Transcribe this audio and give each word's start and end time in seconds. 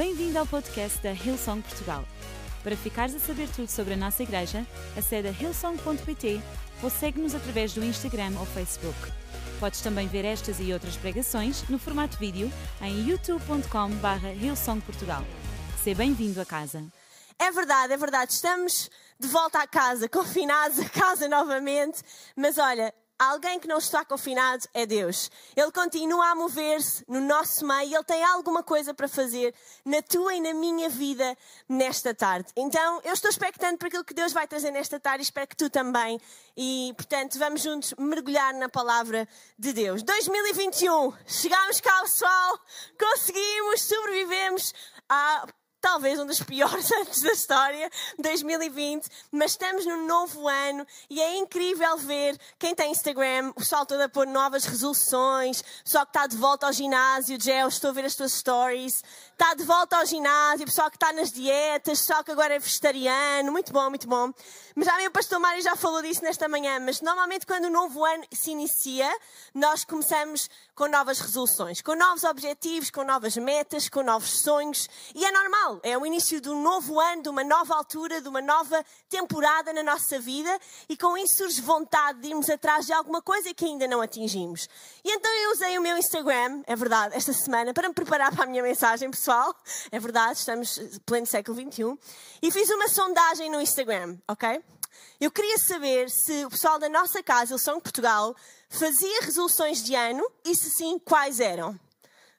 Bem-vindo 0.00 0.38
ao 0.38 0.46
podcast 0.46 0.98
da 1.02 1.12
Hillsong 1.12 1.60
Portugal. 1.60 2.02
Para 2.62 2.74
ficares 2.74 3.14
a 3.14 3.18
saber 3.18 3.46
tudo 3.50 3.68
sobre 3.68 3.92
a 3.92 3.96
nossa 3.98 4.22
igreja, 4.22 4.66
acede 4.96 5.28
a 5.28 5.30
hillsong.pt 5.30 6.40
ou 6.82 6.88
segue-nos 6.88 7.34
através 7.34 7.74
do 7.74 7.84
Instagram 7.84 8.32
ou 8.38 8.46
Facebook. 8.46 8.96
Podes 9.60 9.82
também 9.82 10.08
ver 10.08 10.24
estas 10.24 10.58
e 10.58 10.72
outras 10.72 10.96
pregações 10.96 11.68
no 11.68 11.78
formato 11.78 12.16
vídeo 12.16 12.50
em 12.80 13.10
youtube.com.br 13.10 14.26
hillsongportugal. 14.40 15.22
Seja 15.84 15.98
bem-vindo 15.98 16.40
a 16.40 16.46
casa. 16.46 16.82
É 17.38 17.50
verdade, 17.50 17.92
é 17.92 17.96
verdade. 17.98 18.32
Estamos 18.32 18.88
de 19.18 19.28
volta 19.28 19.58
à 19.58 19.66
casa, 19.66 20.08
confinados 20.08 20.78
a 20.78 20.88
casa 20.88 21.28
novamente. 21.28 22.00
Mas 22.34 22.56
olha, 22.56 22.94
alguém 23.20 23.60
que 23.60 23.68
não 23.68 23.76
está 23.76 24.02
confinado 24.02 24.66
é 24.72 24.86
Deus. 24.86 25.30
Ele 25.54 25.70
continua 25.70 26.30
a 26.30 26.34
mover-se 26.34 27.04
no 27.06 27.20
nosso 27.20 27.66
meio, 27.66 27.94
ele 27.94 28.04
tem 28.04 28.24
alguma 28.24 28.62
coisa 28.62 28.94
para 28.94 29.06
fazer 29.06 29.54
na 29.84 30.00
tua 30.00 30.34
e 30.34 30.40
na 30.40 30.54
minha 30.54 30.88
vida 30.88 31.36
nesta 31.68 32.14
tarde. 32.14 32.50
Então, 32.56 33.00
eu 33.04 33.12
estou 33.12 33.30
expectante 33.30 33.76
para 33.76 33.88
aquilo 33.88 34.04
que 34.04 34.14
Deus 34.14 34.32
vai 34.32 34.48
trazer 34.48 34.70
nesta 34.70 34.98
tarde 34.98 35.20
e 35.20 35.24
espero 35.24 35.46
que 35.46 35.56
tu 35.56 35.68
também. 35.68 36.18
E, 36.56 36.94
portanto, 36.96 37.38
vamos 37.38 37.60
juntos 37.60 37.94
mergulhar 37.98 38.54
na 38.54 38.70
palavra 38.70 39.28
de 39.58 39.72
Deus. 39.74 40.02
2021, 40.02 41.12
chegámos 41.26 41.80
cá, 41.80 42.00
pessoal, 42.02 42.58
conseguimos, 42.98 43.82
sobrevivemos 43.82 44.72
à 45.08 45.46
talvez 45.80 46.18
um 46.20 46.26
dos 46.26 46.42
piores 46.42 46.90
anos 46.92 47.20
da 47.20 47.32
história, 47.32 47.90
2020, 48.18 49.08
mas 49.32 49.52
estamos 49.52 49.86
no 49.86 50.06
novo 50.06 50.46
ano 50.46 50.86
e 51.08 51.20
é 51.20 51.36
incrível 51.38 51.96
ver 51.96 52.38
quem 52.58 52.74
tem 52.74 52.92
Instagram, 52.92 53.50
o 53.50 53.54
pessoal 53.54 53.86
todo 53.86 54.00
a 54.00 54.08
pôr 54.08 54.26
novas 54.26 54.64
resoluções, 54.64 55.62
pessoal 55.82 56.04
que 56.04 56.10
está 56.10 56.26
de 56.26 56.36
volta 56.36 56.66
ao 56.66 56.72
ginásio, 56.72 57.40
Gel, 57.40 57.68
estou 57.68 57.90
a 57.90 57.92
ver 57.92 58.04
as 58.04 58.14
tuas 58.14 58.32
stories, 58.32 59.02
está 59.40 59.54
de 59.54 59.64
volta 59.64 59.96
ao 59.96 60.04
ginásio, 60.04 60.66
pessoal 60.66 60.90
que 60.90 60.96
está 60.96 61.14
nas 61.14 61.32
dietas, 61.32 62.00
pessoal 62.00 62.22
que 62.22 62.30
agora 62.30 62.56
é 62.56 62.58
vegetariano, 62.58 63.50
muito 63.50 63.72
bom, 63.72 63.88
muito 63.88 64.06
bom. 64.06 64.30
Mas 64.76 64.84
já 64.84 64.98
o 65.08 65.10
pastor 65.10 65.40
Mário 65.40 65.62
já 65.62 65.74
falou 65.74 66.02
disso 66.02 66.22
nesta 66.22 66.46
manhã, 66.46 66.78
mas 66.78 67.00
normalmente 67.00 67.46
quando 67.46 67.64
o 67.64 67.70
novo 67.70 68.04
ano 68.04 68.22
se 68.30 68.50
inicia, 68.50 69.10
nós 69.54 69.82
começamos 69.82 70.50
com 70.74 70.86
novas 70.88 71.20
resoluções, 71.20 71.80
com 71.80 71.94
novos 71.94 72.22
objetivos, 72.24 72.90
com 72.90 73.02
novas 73.02 73.34
metas, 73.38 73.88
com 73.88 74.02
novos 74.02 74.42
sonhos, 74.42 74.86
e 75.14 75.24
é 75.24 75.32
normal 75.32 75.80
é 75.82 75.96
o 75.96 76.04
início 76.04 76.38
de 76.38 76.50
um 76.50 76.60
novo 76.60 77.00
ano, 77.00 77.22
de 77.22 77.30
uma 77.30 77.42
nova 77.42 77.74
altura, 77.74 78.20
de 78.20 78.28
uma 78.28 78.42
nova 78.42 78.84
temporada 79.08 79.72
na 79.72 79.82
nossa 79.82 80.18
vida 80.18 80.54
e 80.86 80.98
com 80.98 81.16
isso 81.16 81.38
surge 81.38 81.62
vontade 81.62 82.20
de 82.20 82.28
irmos 82.28 82.50
atrás 82.50 82.84
de 82.84 82.92
alguma 82.92 83.22
coisa 83.22 83.54
que 83.54 83.64
ainda 83.64 83.88
não 83.88 84.02
atingimos. 84.02 84.68
E 85.02 85.10
então 85.10 85.30
eu 85.30 85.52
usei 85.52 85.78
o 85.78 85.82
meu 85.82 85.96
Instagram, 85.96 86.62
é 86.66 86.76
verdade, 86.76 87.16
esta 87.16 87.32
semana, 87.32 87.72
para 87.72 87.88
me 87.88 87.94
preparar 87.94 88.34
para 88.34 88.44
a 88.44 88.46
minha 88.46 88.62
mensagem 88.62 89.10
pessoal. 89.10 89.29
É 89.92 89.98
verdade, 89.98 90.38
estamos 90.38 90.80
pleno 91.06 91.26
século 91.26 91.56
XXI. 91.56 91.98
E 92.42 92.50
fiz 92.50 92.68
uma 92.70 92.88
sondagem 92.88 93.50
no 93.50 93.60
Instagram, 93.60 94.18
ok? 94.26 94.62
Eu 95.20 95.30
queria 95.30 95.58
saber 95.58 96.10
se 96.10 96.44
o 96.44 96.50
pessoal 96.50 96.78
da 96.78 96.88
nossa 96.88 97.22
casa, 97.22 97.52
eles 97.52 97.62
são 97.62 97.76
de 97.76 97.82
Portugal, 97.82 98.34
fazia 98.68 99.20
resoluções 99.20 99.82
de 99.82 99.94
ano 99.94 100.26
e 100.44 100.54
se 100.54 100.70
sim, 100.70 100.98
quais 100.98 101.40
eram. 101.40 101.78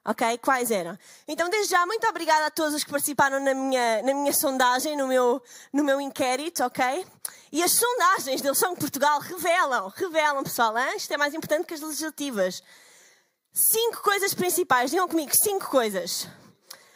Ok? 0.04 0.38
Quais 0.40 0.72
eram? 0.72 0.98
Então, 1.28 1.48
desde 1.48 1.70
já, 1.70 1.86
muito 1.86 2.08
obrigada 2.08 2.48
a 2.48 2.52
todos 2.52 2.74
os 2.74 2.84
que 2.84 2.90
participaram 2.90 3.40
na 3.40 3.54
minha, 3.54 4.02
na 4.02 4.14
minha 4.16 4.34
sondagem, 4.34 4.98
no 4.98 5.08
meu, 5.08 5.42
no 5.72 5.84
meu 5.84 6.02
inquérito, 6.02 6.64
ok? 6.64 7.06
E 7.52 7.62
as 7.62 7.72
sondagens 7.74 8.42
da 8.42 8.48
Eleição 8.50 8.74
de 8.74 8.80
Portugal 8.80 9.20
revelam, 9.20 9.88
revelam, 9.96 10.44
pessoal, 10.44 10.76
hein? 10.76 10.96
isto 10.98 11.14
é 11.14 11.18
mais 11.18 11.36
importante 11.36 11.68
que 11.68 11.76
as 11.76 11.82
legislativas. 11.82 12.64
Cinco 13.54 14.02
coisas 14.02 14.34
principais, 14.34 14.90
digam 14.90 15.08
comigo, 15.08 15.32
cinco 15.36 15.70
coisas. 15.70 16.28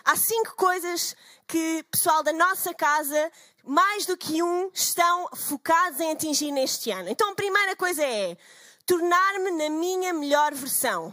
Há 0.05 0.15
cinco 0.15 0.55
coisas 0.55 1.15
que 1.47 1.83
pessoal 1.89 2.21
da 2.21 2.31
nossa 2.31 2.71
casa, 2.75 3.31
mais 3.63 4.05
do 4.05 4.15
que 4.15 4.43
um, 4.43 4.69
estão 4.71 5.27
focados 5.35 5.99
em 5.99 6.11
atingir 6.11 6.51
neste 6.51 6.91
ano. 6.91 7.09
Então, 7.09 7.31
a 7.31 7.35
primeira 7.35 7.75
coisa 7.75 8.03
é 8.03 8.37
tornar-me 8.85 9.49
na 9.49 9.67
minha 9.67 10.13
melhor 10.13 10.53
versão. 10.53 11.11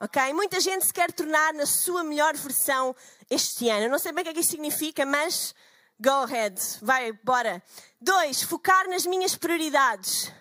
Ok? 0.00 0.32
Muita 0.32 0.60
gente 0.60 0.86
se 0.86 0.94
quer 0.94 1.12
tornar 1.12 1.52
na 1.52 1.66
sua 1.66 2.02
melhor 2.02 2.34
versão 2.34 2.96
este 3.28 3.68
ano. 3.68 3.84
Eu 3.84 3.90
não 3.90 3.98
sei 3.98 4.12
bem 4.12 4.22
o 4.22 4.24
que 4.24 4.30
é 4.30 4.34
que 4.34 4.40
isso 4.40 4.52
significa, 4.52 5.04
mas 5.04 5.54
go 6.00 6.24
ahead. 6.24 6.58
Vai, 6.80 7.12
bora. 7.22 7.62
Dois, 8.00 8.42
focar 8.42 8.88
nas 8.88 9.04
minhas 9.04 9.36
prioridades. 9.36 10.32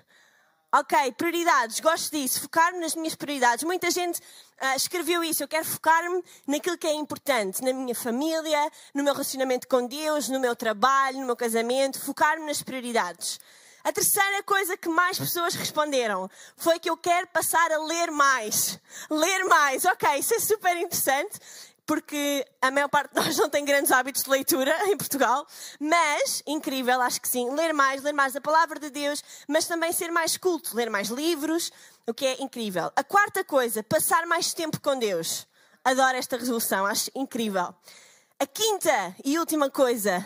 Ok, 0.75 1.11
prioridades, 1.11 1.79
gosto 1.81 2.09
disso, 2.09 2.41
focar-me 2.41 2.79
nas 2.79 2.95
minhas 2.95 3.13
prioridades. 3.13 3.63
Muita 3.63 3.91
gente 3.91 4.19
uh, 4.63 4.75
escreveu 4.75 5.23
isso, 5.23 5.43
eu 5.43 5.47
quero 5.47 5.65
focar-me 5.65 6.23
naquilo 6.47 6.77
que 6.77 6.87
é 6.87 6.93
importante, 6.93 7.61
na 7.61 7.73
minha 7.73 7.93
família, 7.93 8.71
no 8.93 9.03
meu 9.03 9.13
relacionamento 9.13 9.67
com 9.67 9.85
Deus, 9.85 10.29
no 10.29 10.39
meu 10.39 10.55
trabalho, 10.55 11.19
no 11.19 11.25
meu 11.25 11.35
casamento, 11.35 11.99
focar-me 11.99 12.45
nas 12.45 12.63
prioridades. 12.63 13.39
A 13.83 13.91
terceira 13.91 14.41
coisa 14.43 14.77
que 14.77 14.87
mais 14.87 15.19
pessoas 15.19 15.55
responderam 15.55 16.29
foi 16.55 16.79
que 16.79 16.89
eu 16.89 16.95
quero 16.95 17.27
passar 17.27 17.69
a 17.69 17.83
ler 17.83 18.11
mais. 18.11 18.79
Ler 19.09 19.43
mais. 19.43 19.83
Ok, 19.83 20.09
isso 20.19 20.33
é 20.33 20.39
super 20.39 20.77
interessante 20.77 21.37
porque 21.85 22.45
a 22.61 22.71
maior 22.71 22.87
parte 22.87 23.13
de 23.13 23.19
nós 23.19 23.37
não 23.37 23.49
tem 23.49 23.65
grandes 23.65 23.91
hábitos 23.91 24.23
de 24.23 24.29
leitura 24.29 24.73
em 24.87 24.95
Portugal, 24.97 25.45
mas, 25.79 26.41
incrível, 26.47 27.01
acho 27.01 27.21
que 27.21 27.27
sim, 27.27 27.49
ler 27.51 27.73
mais, 27.73 28.01
ler 28.01 28.13
mais 28.13 28.35
a 28.35 28.41
palavra 28.41 28.79
de 28.79 28.89
Deus, 28.89 29.23
mas 29.47 29.67
também 29.67 29.91
ser 29.91 30.11
mais 30.11 30.37
culto, 30.37 30.75
ler 30.75 30.89
mais 30.89 31.09
livros, 31.09 31.71
o 32.07 32.13
que 32.13 32.25
é 32.25 32.41
incrível. 32.41 32.91
A 32.95 33.03
quarta 33.03 33.43
coisa, 33.43 33.83
passar 33.83 34.25
mais 34.25 34.53
tempo 34.53 34.79
com 34.81 34.97
Deus. 34.97 35.47
Adoro 35.83 36.17
esta 36.17 36.37
resolução, 36.37 36.85
acho 36.85 37.09
incrível. 37.15 37.73
A 38.39 38.45
quinta 38.45 39.15
e 39.23 39.37
última 39.37 39.69
coisa, 39.69 40.25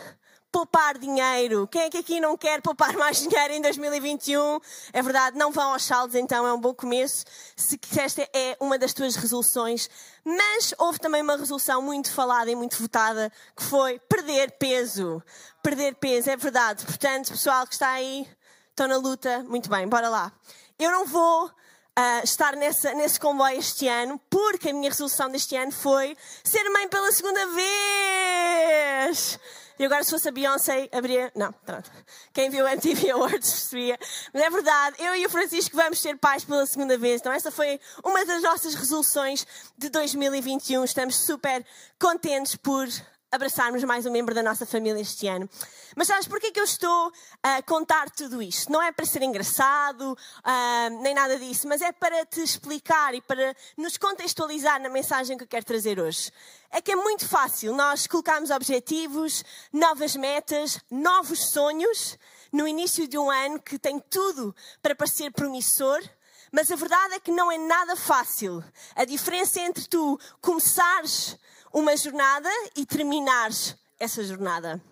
poupar 0.50 0.98
dinheiro. 0.98 1.68
Quem 1.68 1.82
é 1.82 1.90
que 1.90 1.98
aqui 1.98 2.20
não 2.20 2.36
quer 2.36 2.60
poupar 2.60 2.94
mais 2.98 3.18
dinheiro 3.18 3.54
em 3.54 3.60
2021? 3.60 4.60
É 4.92 5.02
verdade, 5.02 5.38
não 5.38 5.52
vão 5.52 5.72
aos 5.72 5.84
saldos, 5.84 6.14
então 6.16 6.46
é 6.46 6.52
um 6.52 6.60
bom 6.60 6.74
começo. 6.74 7.24
Se 7.56 7.78
esta 7.98 8.22
é 8.32 8.56
uma 8.60 8.78
das 8.78 8.92
tuas 8.92 9.16
resoluções. 9.16 9.88
Mas 10.24 10.74
houve 10.78 10.98
também 10.98 11.22
uma 11.22 11.36
resolução 11.36 11.80
muito 11.80 12.12
falada 12.12 12.50
e 12.50 12.56
muito 12.56 12.80
votada, 12.80 13.32
que 13.56 13.62
foi 13.62 13.98
perder 14.00 14.52
peso. 14.52 15.22
Perder 15.62 15.94
peso, 15.96 16.30
é 16.30 16.36
verdade. 16.36 16.84
Portanto, 16.84 17.30
pessoal 17.30 17.66
que 17.66 17.74
está 17.74 17.90
aí, 17.90 18.28
estão 18.70 18.88
na 18.88 18.96
luta, 18.96 19.44
muito 19.44 19.68
bem, 19.68 19.86
bora 19.88 20.08
lá. 20.08 20.32
Eu 20.78 20.90
não 20.92 21.06
vou 21.06 21.50
Uh, 21.98 22.22
estar 22.22 22.54
nessa, 22.54 22.94
nesse 22.94 23.18
comboio 23.18 23.58
este 23.58 23.88
ano, 23.88 24.20
porque 24.30 24.68
a 24.68 24.72
minha 24.72 24.88
resolução 24.88 25.28
deste 25.28 25.56
ano 25.56 25.72
foi 25.72 26.16
ser 26.44 26.62
mãe 26.70 26.86
pela 26.86 27.10
segunda 27.10 27.44
vez. 27.48 29.36
E 29.80 29.84
agora, 29.84 30.04
se 30.04 30.10
fosse 30.10 30.28
a 30.28 30.32
Beyoncé, 30.32 30.88
abria. 30.92 31.32
Não, 31.34 31.52
pronto. 31.52 31.90
Quem 32.32 32.50
viu 32.50 32.64
a 32.66 32.72
MTV 32.72 33.10
Awards 33.10 33.50
percebia. 33.50 33.98
Mas 34.32 34.42
é 34.44 34.50
verdade, 34.50 34.96
eu 35.00 35.14
e 35.16 35.26
o 35.26 35.30
Francisco 35.30 35.74
vamos 35.74 36.00
ser 36.00 36.16
pais 36.18 36.44
pela 36.44 36.66
segunda 36.66 36.96
vez. 36.96 37.20
Então, 37.20 37.32
essa 37.32 37.50
foi 37.50 37.80
uma 38.04 38.24
das 38.24 38.42
nossas 38.42 38.74
resoluções 38.74 39.44
de 39.76 39.88
2021. 39.88 40.84
Estamos 40.84 41.16
super 41.24 41.64
contentes 41.98 42.54
por 42.54 42.88
abraçarmos 43.30 43.84
mais 43.84 44.06
um 44.06 44.10
membro 44.10 44.34
da 44.34 44.42
nossa 44.42 44.64
família 44.64 45.00
este 45.00 45.26
ano. 45.28 45.48
Mas 45.94 46.08
sabes 46.08 46.26
porquê 46.26 46.50
que 46.50 46.58
eu 46.58 46.64
estou 46.64 47.12
a 47.42 47.62
contar 47.62 48.10
tudo 48.10 48.42
isto? 48.42 48.72
Não 48.72 48.82
é 48.82 48.90
para 48.90 49.04
ser 49.04 49.22
engraçado, 49.22 50.12
uh, 50.12 51.02
nem 51.02 51.14
nada 51.14 51.38
disso, 51.38 51.68
mas 51.68 51.82
é 51.82 51.92
para 51.92 52.24
te 52.24 52.42
explicar 52.42 53.14
e 53.14 53.20
para 53.20 53.54
nos 53.76 53.96
contextualizar 53.98 54.80
na 54.80 54.88
mensagem 54.88 55.36
que 55.36 55.44
eu 55.44 55.48
quero 55.48 55.64
trazer 55.64 56.00
hoje. 56.00 56.32
É 56.70 56.80
que 56.80 56.92
é 56.92 56.96
muito 56.96 57.28
fácil 57.28 57.74
nós 57.74 58.06
colocarmos 58.06 58.50
objetivos, 58.50 59.44
novas 59.72 60.16
metas, 60.16 60.80
novos 60.90 61.50
sonhos 61.50 62.18
no 62.50 62.66
início 62.66 63.06
de 63.06 63.18
um 63.18 63.30
ano 63.30 63.60
que 63.60 63.78
tem 63.78 64.00
tudo 64.00 64.54
para 64.80 64.94
parecer 64.94 65.30
promissor, 65.32 66.02
mas 66.50 66.70
a 66.70 66.76
verdade 66.76 67.14
é 67.14 67.20
que 67.20 67.30
não 67.30 67.52
é 67.52 67.58
nada 67.58 67.94
fácil. 67.94 68.64
A 68.94 69.04
diferença 69.04 69.60
entre 69.60 69.86
tu 69.86 70.18
começares 70.40 71.36
uma 71.72 71.96
jornada 71.96 72.50
e 72.76 72.84
terminares 72.84 73.76
essa 73.98 74.22
jornada. 74.22 74.82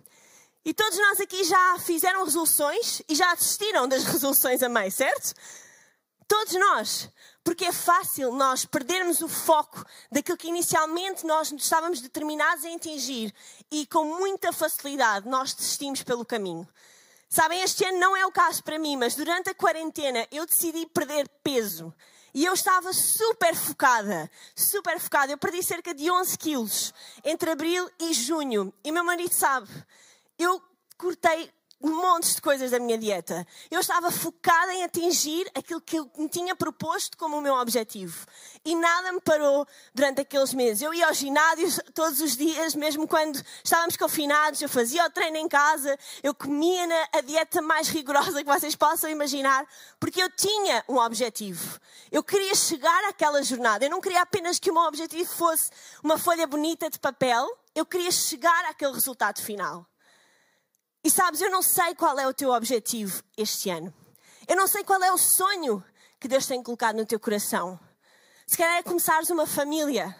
E 0.64 0.74
todos 0.74 0.98
nós 0.98 1.20
aqui 1.20 1.44
já 1.44 1.78
fizeram 1.78 2.24
resoluções 2.24 3.00
e 3.08 3.14
já 3.14 3.30
assistiram 3.32 3.86
das 3.86 4.02
resoluções 4.04 4.62
a 4.62 4.68
meio, 4.68 4.90
certo? 4.90 5.32
Todos 6.26 6.54
nós. 6.54 7.08
Porque 7.44 7.66
é 7.66 7.72
fácil 7.72 8.32
nós 8.32 8.64
perdermos 8.64 9.20
o 9.20 9.28
foco 9.28 9.84
daquilo 10.10 10.36
que 10.36 10.48
inicialmente 10.48 11.24
nós 11.24 11.52
estávamos 11.52 12.00
determinados 12.00 12.64
a 12.64 12.74
atingir 12.74 13.32
e 13.70 13.86
com 13.86 14.04
muita 14.04 14.52
facilidade 14.52 15.28
nós 15.28 15.54
desistimos 15.54 16.02
pelo 16.02 16.24
caminho. 16.24 16.68
Sabem, 17.28 17.62
este 17.62 17.84
ano 17.84 17.98
não 17.98 18.16
é 18.16 18.26
o 18.26 18.32
caso 18.32 18.64
para 18.64 18.80
mim, 18.80 18.96
mas 18.96 19.14
durante 19.14 19.50
a 19.50 19.54
quarentena 19.54 20.26
eu 20.32 20.44
decidi 20.44 20.86
perder 20.86 21.28
peso. 21.44 21.94
E 22.36 22.44
eu 22.44 22.52
estava 22.52 22.92
super 22.92 23.56
focada, 23.56 24.30
super 24.54 25.00
focada. 25.00 25.32
Eu 25.32 25.38
perdi 25.38 25.62
cerca 25.62 25.94
de 25.94 26.10
11 26.10 26.36
quilos 26.36 26.92
entre 27.24 27.50
abril 27.50 27.88
e 27.98 28.12
junho. 28.12 28.74
E 28.84 28.92
meu 28.92 29.02
marido 29.02 29.32
sabe, 29.32 29.70
eu 30.38 30.62
cortei 30.98 31.50
montes 31.80 32.34
de 32.36 32.40
coisas 32.40 32.70
da 32.70 32.78
minha 32.78 32.96
dieta. 32.96 33.46
Eu 33.70 33.80
estava 33.80 34.10
focada 34.10 34.72
em 34.72 34.82
atingir 34.82 35.50
aquilo 35.54 35.80
que 35.80 35.96
eu 35.96 36.10
me 36.16 36.28
tinha 36.28 36.56
proposto 36.56 37.16
como 37.16 37.36
o 37.36 37.40
meu 37.40 37.54
objetivo. 37.54 38.26
E 38.64 38.74
nada 38.74 39.12
me 39.12 39.20
parou 39.20 39.66
durante 39.94 40.20
aqueles 40.20 40.54
meses. 40.54 40.82
Eu 40.82 40.94
ia 40.94 41.06
ao 41.06 41.14
ginásio 41.14 41.68
todos 41.92 42.20
os 42.20 42.36
dias, 42.36 42.74
mesmo 42.74 43.06
quando 43.06 43.40
estávamos 43.62 43.96
confinados, 43.96 44.60
eu 44.62 44.68
fazia 44.68 45.04
o 45.06 45.10
treino 45.10 45.36
em 45.36 45.48
casa, 45.48 45.98
eu 46.22 46.34
comia 46.34 46.86
na, 46.86 47.08
a 47.12 47.20
dieta 47.20 47.60
mais 47.60 47.88
rigorosa 47.88 48.42
que 48.42 48.50
vocês 48.50 48.74
possam 48.74 49.10
imaginar, 49.10 49.66
porque 50.00 50.22
eu 50.22 50.30
tinha 50.30 50.84
um 50.88 50.96
objetivo. 50.96 51.78
Eu 52.10 52.22
queria 52.22 52.54
chegar 52.54 53.04
àquela 53.04 53.42
jornada. 53.42 53.84
Eu 53.84 53.90
não 53.90 54.00
queria 54.00 54.22
apenas 54.22 54.58
que 54.58 54.70
o 54.70 54.74
meu 54.74 54.84
objetivo 54.84 55.28
fosse 55.30 55.70
uma 56.02 56.18
folha 56.18 56.46
bonita 56.46 56.88
de 56.88 56.98
papel, 56.98 57.46
eu 57.74 57.84
queria 57.84 58.10
chegar 58.10 58.64
àquele 58.64 58.92
resultado 58.92 59.40
final. 59.42 59.86
E 61.06 61.10
sabes, 61.10 61.40
eu 61.40 61.48
não 61.52 61.62
sei 61.62 61.94
qual 61.94 62.18
é 62.18 62.26
o 62.26 62.34
teu 62.34 62.50
objetivo 62.50 63.22
este 63.36 63.70
ano. 63.70 63.94
Eu 64.48 64.56
não 64.56 64.66
sei 64.66 64.82
qual 64.82 65.00
é 65.00 65.12
o 65.12 65.16
sonho 65.16 65.80
que 66.18 66.26
Deus 66.26 66.46
tem 66.46 66.60
colocado 66.60 66.96
no 66.96 67.06
teu 67.06 67.20
coração. 67.20 67.78
Se 68.44 68.56
calhar 68.58 68.78
é 68.78 68.82
começares 68.82 69.30
uma 69.30 69.46
família. 69.46 70.16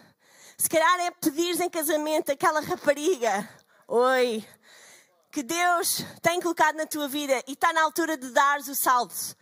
Se 0.57 0.69
calhar 0.69 0.97
é 1.01 1.11
pedires 1.11 1.59
em 1.59 1.69
casamento 1.69 2.31
aquela 2.31 2.61
rapariga. 2.61 3.49
Oi. 3.85 4.47
Que 5.29 5.43
Deus 5.43 6.05
tem 6.21 6.39
colocado 6.39 6.77
na 6.77 6.85
tua 6.85 7.09
vida 7.09 7.43
e 7.45 7.51
está 7.51 7.73
na 7.73 7.83
altura 7.83 8.15
de 8.15 8.29
dares 8.29 8.69
o 8.69 8.75
salto. 8.75 9.35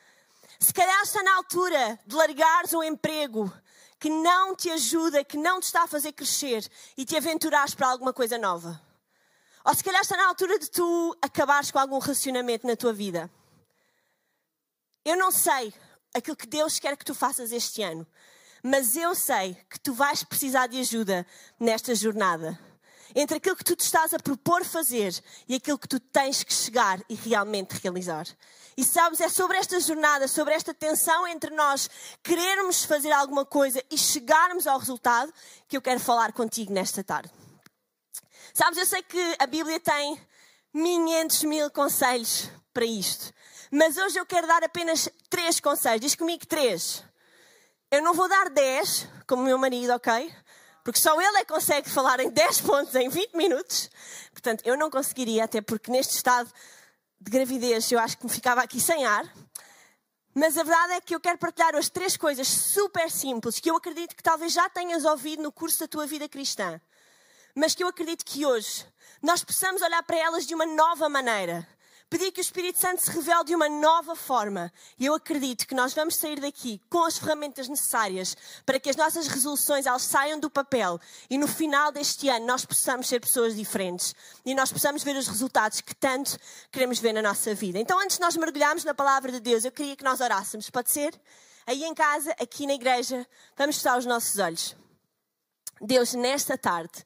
Se 0.60 0.74
calhar 0.74 1.04
está 1.04 1.22
na 1.22 1.36
altura 1.36 2.00
de 2.08 2.16
largares 2.16 2.74
um 2.74 2.82
emprego 2.82 3.54
que 4.00 4.10
não 4.10 4.56
te 4.56 4.72
ajuda, 4.72 5.24
que 5.24 5.38
não 5.38 5.60
te 5.60 5.66
está 5.66 5.84
a 5.84 5.88
fazer 5.88 6.12
crescer 6.14 6.68
e 6.98 7.06
te 7.06 7.16
aventurares 7.16 7.76
para 7.76 7.88
alguma 7.88 8.12
coisa 8.12 8.36
nova. 8.36 8.82
Ou 9.66 9.74
se 9.74 9.84
calhar 9.84 10.02
está 10.02 10.16
na 10.16 10.28
altura 10.28 10.60
de 10.60 10.70
tu 10.70 11.18
acabares 11.20 11.72
com 11.72 11.80
algum 11.80 11.98
relacionamento 11.98 12.68
na 12.68 12.76
tua 12.76 12.94
vida. 12.94 13.32
Eu 15.04 15.18
não 15.18 15.32
sei 15.32 15.74
aquilo 16.14 16.36
que 16.36 16.46
Deus 16.46 16.78
quer 16.78 16.96
que 16.96 17.04
tu 17.04 17.16
faças 17.16 17.52
este 17.52 17.82
ano, 17.82 18.06
mas 18.62 18.96
eu 18.96 19.16
sei 19.16 19.58
que 19.68 19.80
tu 19.80 19.92
vais 19.92 20.24
precisar 20.24 20.68
de 20.68 20.80
ajuda 20.80 21.26
nesta 21.60 21.96
jornada. 21.96 22.60
Entre 23.16 23.38
aquilo 23.38 23.56
que 23.56 23.64
tu 23.64 23.76
te 23.76 23.84
estás 23.84 24.14
a 24.14 24.20
propor 24.20 24.64
fazer 24.64 25.20
e 25.48 25.56
aquilo 25.56 25.80
que 25.80 25.88
tu 25.88 26.00
tens 26.00 26.44
que 26.44 26.54
chegar 26.54 27.02
e 27.10 27.16
realmente 27.16 27.80
realizar. 27.82 28.28
E 28.78 28.84
sabes, 28.84 29.20
é 29.20 29.30
sobre 29.30 29.58
esta 29.58 29.80
jornada, 29.80 30.28
sobre 30.28 30.54
esta 30.54 30.74
tensão 30.74 31.26
entre 31.28 31.56
nós 31.56 31.90
querermos 32.22 32.84
fazer 32.84 33.12
alguma 33.12 33.46
coisa 33.46 33.82
e 33.90 33.98
chegarmos 33.98 34.68
ao 34.68 34.78
resultado 34.78 35.34
que 35.68 35.76
eu 35.76 35.82
quero 35.82 36.00
falar 36.00 36.34
contigo 36.34 36.72
nesta 36.74 37.04
tarde. 37.04 37.45
Sabes, 38.54 38.78
eu 38.78 38.86
sei 38.86 39.02
que 39.02 39.36
a 39.40 39.46
Bíblia 39.46 39.80
tem 39.80 40.20
500 40.72 41.44
mil 41.44 41.72
conselhos 41.72 42.50
para 42.74 42.86
isto. 42.86 43.34
Mas 43.72 43.98
hoje 43.98 44.20
eu 44.20 44.26
quero 44.26 44.48
dar 44.48 44.64
apenas 44.64 45.10
três 45.30 45.60
conselhos. 45.60 46.02
Diz 46.02 46.16
comigo 46.16 46.46
três. 46.46 47.04
Eu 47.90 48.02
não 48.02 48.14
vou 48.14 48.28
dar 48.28 48.50
10, 48.50 49.08
como 49.28 49.44
o 49.44 49.46
meu 49.46 49.58
marido, 49.58 49.94
ok? 49.94 50.34
Porque 50.84 51.00
só 51.00 51.20
ele 51.20 51.38
é 51.38 51.46
que 51.46 51.54
consegue 51.54 51.90
falar 51.90 52.20
em 52.20 52.30
10 52.30 52.62
pontos 52.62 52.94
em 52.96 53.10
20 53.10 53.34
minutos. 53.36 53.90
Portanto, 54.32 54.62
eu 54.66 54.78
não 54.78 54.90
conseguiria, 54.90 55.46
até 55.46 55.62
porque 55.62 55.92
neste 55.92 56.16
estado 56.16 56.52
de 57.20 57.32
gravidez 57.32 57.92
eu 57.92 58.00
acho 58.00 58.18
que 58.18 58.26
me 58.26 58.32
ficava 58.32 58.62
aqui 58.62 58.80
sem 58.80 59.06
ar. 59.06 59.26
Mas 60.34 60.58
a 60.58 60.64
verdade 60.64 60.94
é 60.94 61.02
que 61.02 61.16
eu 61.16 61.20
quero 61.20 61.38
partilhar 61.38 61.76
hoje 61.76 61.90
três 61.90 62.18
coisas 62.18 62.48
super 62.48 63.10
simples 63.10 63.60
que 63.60 63.72
eu 63.72 63.76
acredito 63.78 64.16
que 64.16 64.22
talvez 64.22 64.52
já 64.52 64.70
tenhas 64.70 65.06
ouvido 65.06 65.42
no 65.42 65.52
curso 65.52 65.80
da 65.80 65.88
tua 65.88 66.06
vida 66.06 66.28
cristã 66.28 66.80
mas 67.56 67.74
que 67.74 67.84
eu 67.84 67.88
acredito 67.88 68.26
que 68.26 68.46
hoje 68.46 68.86
nós 69.22 69.44
possamos 69.44 69.82
olhar 69.82 70.04
para 70.04 70.18
elas 70.18 70.46
de 70.46 70.54
uma 70.54 70.66
nova 70.66 71.08
maneira. 71.08 71.68
Pedir 72.08 72.32
que 72.32 72.40
o 72.40 72.42
Espírito 72.42 72.80
Santo 72.80 73.02
se 73.02 73.10
revele 73.10 73.44
de 73.46 73.56
uma 73.56 73.68
nova 73.68 74.16
forma. 74.16 74.72
E 75.00 75.08
eu 75.08 75.16
acredito 75.16 75.66
que 75.66 75.74
nós 75.74 75.92
vamos 75.92 76.16
sair 76.16 76.40
daqui 76.40 76.80
com 76.88 77.04
as 77.04 77.18
ferramentas 77.18 77.68
necessárias 77.68 78.38
para 78.64 78.80
que 78.80 78.92
as 78.92 78.96
nossas 78.96 79.28
resoluções 79.28 79.88
elas 79.88 80.04
saiam 80.04 80.40
do 80.40 80.50
papel 80.50 81.00
e 81.30 81.38
no 81.38 81.48
final 81.48 81.92
deste 81.92 82.30
ano 82.30 82.46
nós 82.46 82.64
possamos 82.64 83.08
ser 83.08 83.20
pessoas 83.20 83.56
diferentes 83.56 84.14
e 84.46 84.54
nós 84.54 84.72
possamos 84.72 85.04
ver 85.04 85.16
os 85.16 85.28
resultados 85.28 85.82
que 85.82 85.96
tanto 85.96 86.38
queremos 86.72 87.00
ver 87.00 87.12
na 87.12 87.24
nossa 87.24 87.56
vida. 87.56 87.80
Então, 87.80 88.00
antes 88.00 88.18
de 88.18 88.22
nós 88.22 88.38
mergulharmos 88.38 88.84
na 88.84 88.94
palavra 88.94 89.32
de 89.32 89.40
Deus, 89.40 89.66
eu 89.66 89.72
queria 89.72 89.96
que 89.96 90.04
nós 90.04 90.22
orássemos. 90.22 90.70
Pode 90.70 90.92
ser? 90.92 91.20
Aí 91.66 91.84
em 91.84 91.96
casa, 91.96 92.36
aqui 92.40 92.68
na 92.68 92.76
igreja, 92.76 93.28
vamos 93.58 93.78
fechar 93.78 93.98
os 93.98 94.06
nossos 94.06 94.38
olhos. 94.38 94.76
Deus, 95.82 96.14
nesta 96.14 96.56
tarde, 96.56 97.04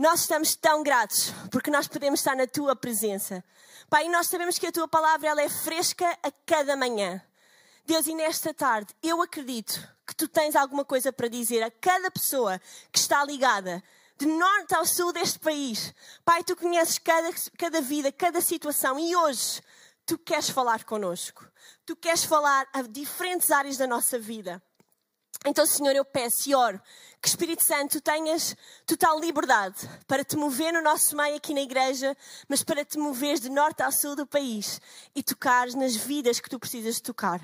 nós 0.00 0.20
estamos 0.20 0.56
tão 0.56 0.82
gratos 0.82 1.30
porque 1.50 1.70
nós 1.70 1.86
podemos 1.86 2.20
estar 2.20 2.34
na 2.34 2.46
tua 2.46 2.74
presença. 2.74 3.44
Pai, 3.90 4.08
nós 4.08 4.28
sabemos 4.28 4.58
que 4.58 4.66
a 4.66 4.72
tua 4.72 4.88
palavra 4.88 5.28
ela 5.28 5.42
é 5.42 5.48
fresca 5.50 6.18
a 6.22 6.32
cada 6.46 6.74
manhã. 6.74 7.22
Deus, 7.84 8.06
e 8.06 8.14
nesta 8.14 8.54
tarde 8.54 8.94
eu 9.02 9.20
acredito 9.20 9.78
que 10.06 10.16
tu 10.16 10.26
tens 10.26 10.56
alguma 10.56 10.86
coisa 10.86 11.12
para 11.12 11.28
dizer 11.28 11.62
a 11.62 11.70
cada 11.70 12.10
pessoa 12.10 12.58
que 12.90 12.98
está 12.98 13.22
ligada, 13.22 13.84
de 14.16 14.24
norte 14.24 14.74
ao 14.74 14.86
sul 14.86 15.12
deste 15.12 15.38
país. 15.38 15.92
Pai, 16.24 16.42
tu 16.44 16.56
conheces 16.56 16.96
cada, 16.96 17.30
cada 17.58 17.82
vida, 17.82 18.10
cada 18.10 18.40
situação 18.40 18.98
e 18.98 19.14
hoje 19.14 19.60
tu 20.06 20.16
queres 20.16 20.48
falar 20.48 20.82
connosco. 20.84 21.46
Tu 21.84 21.94
queres 21.94 22.24
falar 22.24 22.66
a 22.72 22.80
diferentes 22.80 23.50
áreas 23.50 23.76
da 23.76 23.86
nossa 23.86 24.18
vida. 24.18 24.62
Então, 25.46 25.64
Senhor, 25.64 25.96
eu 25.96 26.04
peço 26.04 26.50
e 26.50 26.54
oro 26.54 26.80
que 27.20 27.28
Espírito 27.28 27.62
Santo 27.62 27.98
tu 27.98 28.00
tenhas 28.00 28.54
total 28.86 29.18
liberdade 29.18 29.88
para 30.06 30.24
te 30.24 30.36
mover 30.36 30.72
no 30.72 30.82
nosso 30.82 31.16
meio 31.16 31.36
aqui 31.36 31.54
na 31.54 31.60
igreja, 31.60 32.16
mas 32.48 32.62
para 32.62 32.84
te 32.84 32.98
moveres 32.98 33.40
de 33.40 33.50
norte 33.50 33.82
ao 33.82 33.92
sul 33.92 34.14
do 34.16 34.26
país 34.26 34.80
e 35.14 35.22
tocares 35.22 35.74
nas 35.74 35.96
vidas 35.96 36.40
que 36.40 36.48
tu 36.48 36.58
precisas 36.58 37.00
tocar. 37.00 37.40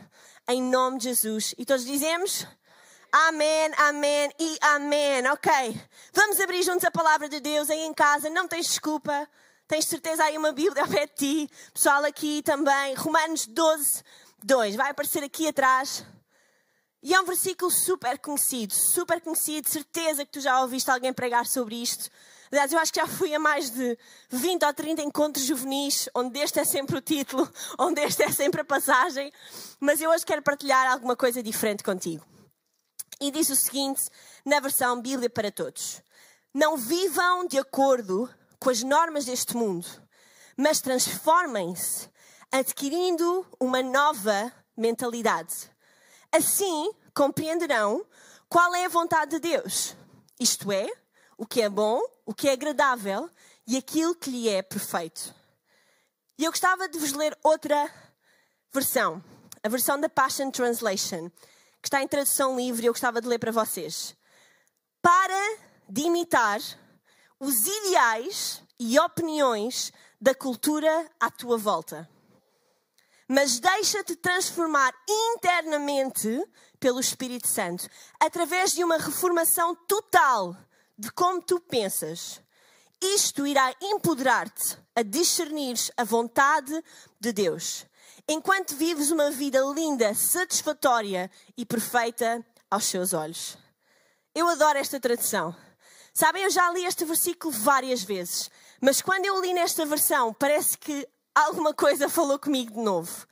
Em 0.49 0.63
nome 0.63 0.99
de 0.99 1.05
Jesus. 1.05 1.55
E 1.57 1.65
todos 1.65 1.85
dizemos. 1.85 2.47
Amém, 3.11 3.71
amém 3.79 4.31
e 4.39 4.59
amém. 4.61 5.27
Ok. 5.29 5.51
Vamos 6.13 6.39
abrir 6.41 6.63
juntos 6.63 6.85
a 6.85 6.91
palavra 6.91 7.29
de 7.29 7.41
Deus 7.41 7.71
aí 7.71 7.81
em 7.81 7.95
casa. 7.95 8.29
Não 8.29 8.47
tens 8.47 8.67
desculpa. 8.67 9.29
Tens 9.67 9.87
certeza 9.87 10.23
aí 10.23 10.37
uma 10.37 10.53
Bíblia 10.53 10.83
ao 10.83 10.89
pé 10.89 11.07
de 11.07 11.15
ti. 11.15 11.51
Pessoal 11.73 12.05
aqui 12.05 12.43
também. 12.43 12.95
Romanos 12.95 13.47
12, 13.47 14.03
2. 14.43 14.77
Vai 14.77 14.91
aparecer 14.91 15.25
aqui 15.25 15.49
atrás. 15.49 16.05
E 17.07 17.15
é 17.15 17.21
um 17.21 17.25
versículo 17.25 17.71
super 17.71 18.19
conhecido, 18.19 18.75
super 18.75 19.21
conhecido, 19.21 19.69
certeza 19.69 20.27
que 20.27 20.33
tu 20.33 20.41
já 20.41 20.61
ouviste 20.61 20.91
alguém 20.91 21.13
pregar 21.13 21.47
sobre 21.47 21.81
isto. 21.81 22.11
Aliás, 22.51 22.73
eu 22.73 22.81
acho 22.81 22.93
que 22.93 22.99
já 22.99 23.07
fui 23.07 23.33
a 23.33 23.39
mais 23.39 23.71
de 23.71 23.97
20 24.29 24.65
ou 24.65 24.75
30 24.75 25.03
encontros 25.03 25.47
juvenis, 25.47 26.09
onde 26.17 26.41
este 26.41 26.59
é 26.59 26.65
sempre 26.65 26.97
o 26.97 27.01
título, 27.01 27.49
onde 27.79 28.01
este 28.01 28.25
é 28.25 28.33
sempre 28.33 28.63
a 28.63 28.65
passagem. 28.65 29.33
Mas 29.79 30.01
eu 30.01 30.11
hoje 30.11 30.27
quero 30.27 30.43
partilhar 30.43 30.91
alguma 30.91 31.15
coisa 31.15 31.41
diferente 31.45 31.85
contigo. 31.85 32.27
E 33.21 33.31
diz 33.31 33.51
o 33.51 33.55
seguinte, 33.55 34.03
na 34.45 34.59
versão 34.59 35.01
Bíblia 35.01 35.31
para 35.31 35.53
Todos: 35.53 36.03
Não 36.53 36.77
vivam 36.77 37.47
de 37.47 37.57
acordo 37.57 38.29
com 38.59 38.69
as 38.69 38.83
normas 38.83 39.27
deste 39.27 39.57
mundo, 39.57 39.87
mas 40.57 40.81
transformem-se, 40.81 42.11
adquirindo 42.51 43.47
uma 43.61 43.81
nova 43.81 44.53
mentalidade 44.77 45.71
Assim 46.37 46.93
compreenderão 47.15 48.05
qual 48.47 48.75
é 48.75 48.85
a 48.85 48.91
vontade 48.91 49.31
de 49.31 49.39
Deus, 49.39 49.97
isto 50.39 50.71
é, 50.71 50.87
o 51.39 51.47
que 51.47 51.63
é 51.63 51.69
bom, 51.69 51.99
o 52.27 52.35
que 52.35 52.47
é 52.47 52.53
agradável 52.53 53.31
e 53.67 53.75
aquilo 53.75 54.15
que 54.15 54.29
lhe 54.29 54.47
é 54.47 54.61
perfeito. 54.61 55.35
E 56.37 56.45
eu 56.45 56.51
gostava 56.51 56.91
de 56.91 56.99
vos 56.99 57.13
ler 57.13 57.35
outra 57.43 57.91
versão, 58.71 59.25
a 59.63 59.69
versão 59.71 59.99
da 59.99 60.11
Passion 60.11 60.51
Translation, 60.51 61.31
que 61.81 61.89
está 61.89 62.03
em 62.03 62.09
tradução 62.09 62.55
livre 62.55 62.85
e 62.85 62.87
eu 62.87 62.93
gostava 62.93 63.23
de 63.23 63.29
ler 63.29 63.39
para 63.39 63.51
vocês. 63.51 64.15
Para 65.01 65.59
de 65.89 66.03
imitar 66.03 66.61
os 67.41 67.67
ideais 67.67 68.63
e 68.79 68.99
opiniões 68.99 69.91
da 70.21 70.35
cultura 70.35 71.11
à 71.19 71.31
tua 71.31 71.57
volta 71.57 72.07
mas 73.29 73.59
deixa-te 73.59 74.15
transformar 74.17 74.95
internamente 75.09 76.45
pelo 76.79 77.01
Espírito 77.01 77.49
Santo, 77.49 77.89
através 78.21 78.73
de 78.73 78.85
uma 78.85 78.99
reformação 78.99 79.75
total 79.87 80.57
de 80.97 81.11
como 81.11 81.43
tu 81.43 81.61
pensas. 81.61 82.41
Isto 83.01 83.47
irá 83.47 83.75
empoderar-te 83.83 84.79
a 84.95 85.03
discernir 85.03 85.77
a 85.97 86.05
vontade 86.05 86.83
de 87.21 87.33
Deus, 87.33 87.85
enquanto 88.29 88.75
vives 88.75 89.11
uma 89.11 89.31
vida 89.31 89.61
linda, 89.75 90.15
satisfatória 90.15 91.31
e 91.57 91.67
perfeita 91.67 92.45
aos 92.71 92.85
seus 92.85 93.13
olhos. 93.13 93.59
Eu 94.35 94.49
adoro 94.49 94.79
esta 94.79 95.01
tradução. 95.01 95.55
Sabem, 96.15 96.45
eu 96.45 96.51
já 96.51 96.71
li 96.71 96.85
este 96.85 97.05
versículo 97.05 97.53
várias 97.53 98.03
vezes, 98.03 98.51
mas 98.81 99.03
quando 99.03 99.27
eu 99.27 99.41
li 99.41 99.53
nesta 99.53 99.85
versão, 99.85 100.33
parece 100.33 100.79
que 100.79 101.07
alguma 101.37 101.75
coisa 101.75 102.09
falou 102.09 102.39
comigo 102.39 102.73
de 102.73 102.81
novo. 102.81 103.27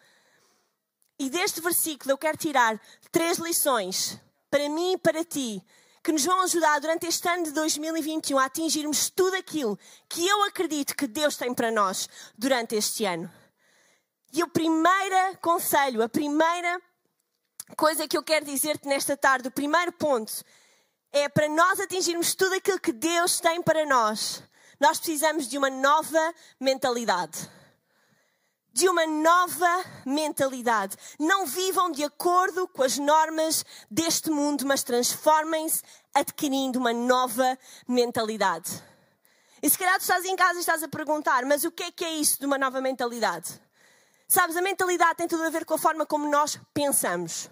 E 1.19 1.31
deste 1.31 1.61
versículo 1.61 2.11
eu 2.11 2.19
quero 2.19 2.37
tirar 2.37 2.81
três 3.11 3.39
lições 3.39 4.21
para 4.51 4.69
mim 4.69 4.93
e 4.93 4.99
para 4.99 5.25
ti, 5.25 5.65
que 6.03 6.13
nos 6.13 6.25
vão 6.25 6.43
ajudar 6.43 6.79
durante 6.81 7.07
este 7.07 7.27
ano 7.29 7.45
de 7.45 7.53
2021 7.53 8.39
a 8.39 8.45
atingirmos 8.45 9.09
tudo 9.09 9.35
aquilo 9.37 9.79
que 10.09 10.27
eu 10.27 10.45
acredito 10.45 10.95
que 10.95 11.07
Deus 11.07 11.37
tem 11.37 11.55
para 11.55 11.71
nós 11.71 12.09
durante 12.37 12.75
este 12.75 13.07
ano. 13.07 13.33
E 14.33 14.43
o 14.43 14.49
primeiro 14.49 15.39
conselho, 15.41 16.03
a 16.03 16.09
primeira 16.09 16.81
coisa 17.77 18.07
que 18.07 18.19
eu 18.19 18.23
quero 18.23 18.45
dizer-te 18.45 18.87
nesta 18.87 19.17
tarde, 19.17 19.49
o 19.49 19.53
primeiro 19.53 19.93
ponto, 19.93 20.33
é 21.11 21.29
para 21.29 21.49
nós 21.49 21.81
atingirmos 21.81 22.35
tudo 22.35 22.55
aquilo 22.55 22.79
que 22.79 22.93
Deus 22.93 23.41
tem 23.41 23.63
para 23.63 23.87
nós, 23.87 24.43
nós 24.79 24.99
precisamos 24.99 25.49
de 25.49 25.57
uma 25.57 25.71
nova 25.71 26.35
mentalidade. 26.61 27.49
De 28.75 28.89
uma 28.89 29.07
nova 29.07 29.85
mentalidade. 30.05 30.97
Não 31.19 31.47
vivam 31.47 31.91
de 31.91 32.05
acordo 32.05 32.69
com 32.69 32.83
as 32.83 32.99
normas 32.99 33.65
deste 33.91 34.31
mundo, 34.31 34.67
mas 34.67 34.83
transformem-se 34.83 35.83
adquirindo 36.13 36.79
uma 36.79 36.93
nova 36.93 37.57
mentalidade. 37.89 38.83
E 39.63 39.71
se 39.71 39.79
calhar 39.79 39.97
tu 39.97 40.03
estás 40.03 40.25
em 40.25 40.37
casa 40.37 40.59
e 40.59 40.61
estás 40.61 40.83
a 40.83 40.89
perguntar, 40.89 41.47
mas 41.47 41.65
o 41.65 41.71
que 41.71 41.85
é 41.85 41.91
que 41.93 42.05
é 42.05 42.15
isso 42.15 42.39
de 42.41 42.47
uma 42.47 42.59
nova 42.59 42.81
mentalidade? 42.81 43.59
Sabes, 44.27 44.57
a 44.57 44.61
mentalidade 44.61 45.19
tem 45.19 45.29
tudo 45.29 45.45
a 45.45 45.51
ver 45.51 45.65
com 45.65 45.75
a 45.75 45.79
forma 45.79 46.05
como 46.05 46.29
nós 46.29 46.59
pensamos. 46.75 47.49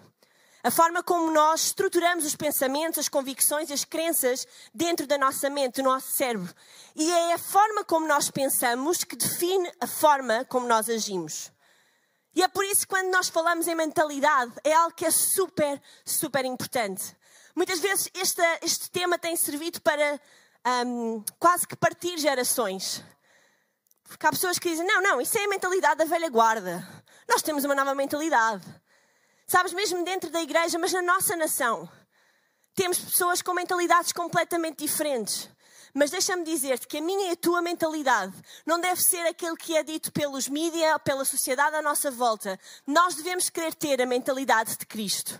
A 0.63 0.71
forma 0.71 1.03
como 1.03 1.29
nós 1.29 1.65
estruturamos 1.65 2.23
os 2.23 2.37
pensamentos, 2.37 2.97
as 2.97 3.09
convicções, 3.09 3.69
as 3.69 3.83
crenças 3.83 4.47
dentro 4.73 5.05
da 5.05 5.17
nossa 5.17 5.49
mente, 5.49 5.81
do 5.81 5.83
nosso 5.83 6.11
cérebro. 6.13 6.53
E 6.95 7.11
é 7.11 7.33
a 7.33 7.37
forma 7.37 7.83
como 7.83 8.07
nós 8.07 8.31
pensamos 8.31 9.03
que 9.03 9.17
define 9.17 9.69
a 9.81 9.87
forma 9.87 10.45
como 10.45 10.65
nós 10.65 10.89
agimos. 10.89 11.51
E 12.33 12.41
é 12.41 12.47
por 12.47 12.63
isso 12.63 12.81
que 12.81 12.87
quando 12.87 13.11
nós 13.11 13.27
falamos 13.27 13.67
em 13.67 13.75
mentalidade, 13.75 14.53
é 14.63 14.71
algo 14.71 14.95
que 14.95 15.05
é 15.05 15.11
super, 15.11 15.81
super 16.05 16.45
importante. 16.45 17.13
Muitas 17.53 17.79
vezes 17.79 18.09
este, 18.13 18.41
este 18.61 18.89
tema 18.89 19.19
tem 19.19 19.35
servido 19.35 19.81
para 19.81 20.19
um, 20.85 21.21
quase 21.37 21.67
que 21.67 21.75
partir 21.75 22.17
gerações. 22.17 23.03
Porque 24.05 24.25
há 24.25 24.31
pessoas 24.31 24.57
que 24.57 24.69
dizem: 24.69 24.87
não, 24.87 25.01
não, 25.01 25.19
isso 25.19 25.37
é 25.37 25.43
a 25.43 25.49
mentalidade 25.49 25.97
da 25.97 26.05
velha 26.05 26.29
guarda. 26.29 26.87
Nós 27.27 27.41
temos 27.41 27.65
uma 27.65 27.75
nova 27.75 27.93
mentalidade. 27.93 28.63
Sabes, 29.47 29.73
mesmo 29.73 30.03
dentro 30.03 30.29
da 30.29 30.41
igreja, 30.41 30.79
mas 30.79 30.93
na 30.93 31.01
nossa 31.01 31.35
nação, 31.35 31.89
temos 32.73 32.97
pessoas 32.97 33.41
com 33.41 33.53
mentalidades 33.53 34.11
completamente 34.11 34.79
diferentes. 34.79 35.49
Mas 35.93 36.09
deixa-me 36.09 36.43
dizer-te 36.43 36.87
que 36.87 36.97
a 36.97 37.01
minha 37.01 37.29
e 37.29 37.31
a 37.33 37.35
tua 37.35 37.61
mentalidade 37.61 38.33
não 38.65 38.79
deve 38.79 38.99
ser 38.99 39.21
aquilo 39.27 39.55
que 39.55 39.77
é 39.77 39.83
dito 39.83 40.11
pelos 40.11 40.47
mídias, 40.47 40.97
pela 41.03 41.23
sociedade 41.23 41.75
à 41.75 41.83
nossa 41.83 42.09
volta. 42.09 42.59
Nós 42.87 43.13
devemos 43.13 43.47
querer 43.49 43.75
ter 43.75 44.01
a 44.01 44.05
mentalidade 44.05 44.75
de 44.75 44.87
Cristo. 44.87 45.39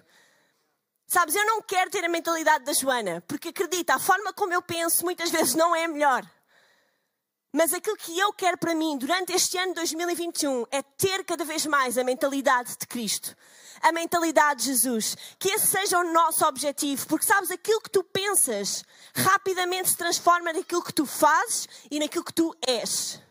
Sabes, 1.08 1.36
eu 1.36 1.46
não 1.46 1.62
quero 1.62 1.90
ter 1.90 2.06
a 2.06 2.10
mentalidade 2.10 2.66
da 2.66 2.74
Joana, 2.74 3.24
porque 3.28 3.50
acredita, 3.50 3.96
a 3.96 4.00
forma 4.00 4.32
como 4.32 4.54
eu 4.54 4.62
penso 4.62 5.04
muitas 5.04 5.32
vezes 5.32 5.56
não 5.56 5.76
é 5.76 5.86
a 5.86 5.88
melhor. 5.88 6.24
Mas 7.56 7.72
aquilo 7.72 7.96
que 7.96 8.18
eu 8.18 8.34
quero 8.34 8.58
para 8.58 8.74
mim 8.74 8.98
durante 8.98 9.32
este 9.32 9.60
ano 9.60 9.76
2021 9.76 10.66
é 10.72 10.82
ter 10.82 11.24
cada 11.24 11.46
vez 11.46 11.68
mais 11.68 12.00
a 12.00 12.04
mentalidade 12.04 12.76
de 12.76 12.88
Cristo, 12.88 13.38
a 13.80 13.92
mentalidade 13.92 14.62
de 14.62 14.70
Jesus. 14.70 15.16
Que 15.38 15.50
esse 15.50 15.68
seja 15.68 16.00
o 16.00 16.12
nosso 16.12 16.44
objetivo, 16.48 17.06
porque 17.06 17.28
sabes, 17.28 17.52
aquilo 17.52 17.80
que 17.80 17.92
tu 17.92 18.04
pensas 18.04 18.84
rapidamente 19.14 19.92
se 19.92 19.98
transforma 19.98 20.52
naquilo 20.52 20.84
que 20.84 20.92
tu 20.92 21.06
fazes 21.06 21.70
e 21.92 22.00
naquilo 22.00 22.24
que 22.24 22.34
tu 22.34 22.56
és. 22.66 23.22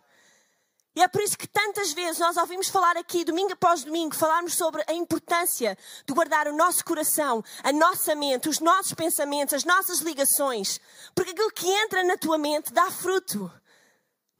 E 0.94 1.02
é 1.02 1.08
por 1.08 1.20
isso 1.20 1.36
que 1.36 1.48
tantas 1.48 1.92
vezes 1.92 2.20
nós 2.20 2.36
ouvimos 2.36 2.68
falar 2.68 2.96
aqui, 2.96 3.24
domingo 3.24 3.54
após 3.54 3.82
domingo, 3.82 4.14
falarmos 4.14 4.54
sobre 4.54 4.84
a 4.86 4.92
importância 4.92 5.76
de 6.06 6.14
guardar 6.14 6.46
o 6.46 6.56
nosso 6.56 6.84
coração, 6.84 7.42
a 7.64 7.72
nossa 7.72 8.14
mente, 8.14 8.48
os 8.48 8.60
nossos 8.60 8.94
pensamentos, 8.94 9.54
as 9.54 9.64
nossas 9.64 9.98
ligações. 9.98 10.80
Porque 11.12 11.32
aquilo 11.32 11.50
que 11.50 11.68
entra 11.68 12.04
na 12.04 12.16
tua 12.16 12.38
mente 12.38 12.72
dá 12.72 12.88
fruto 12.88 13.50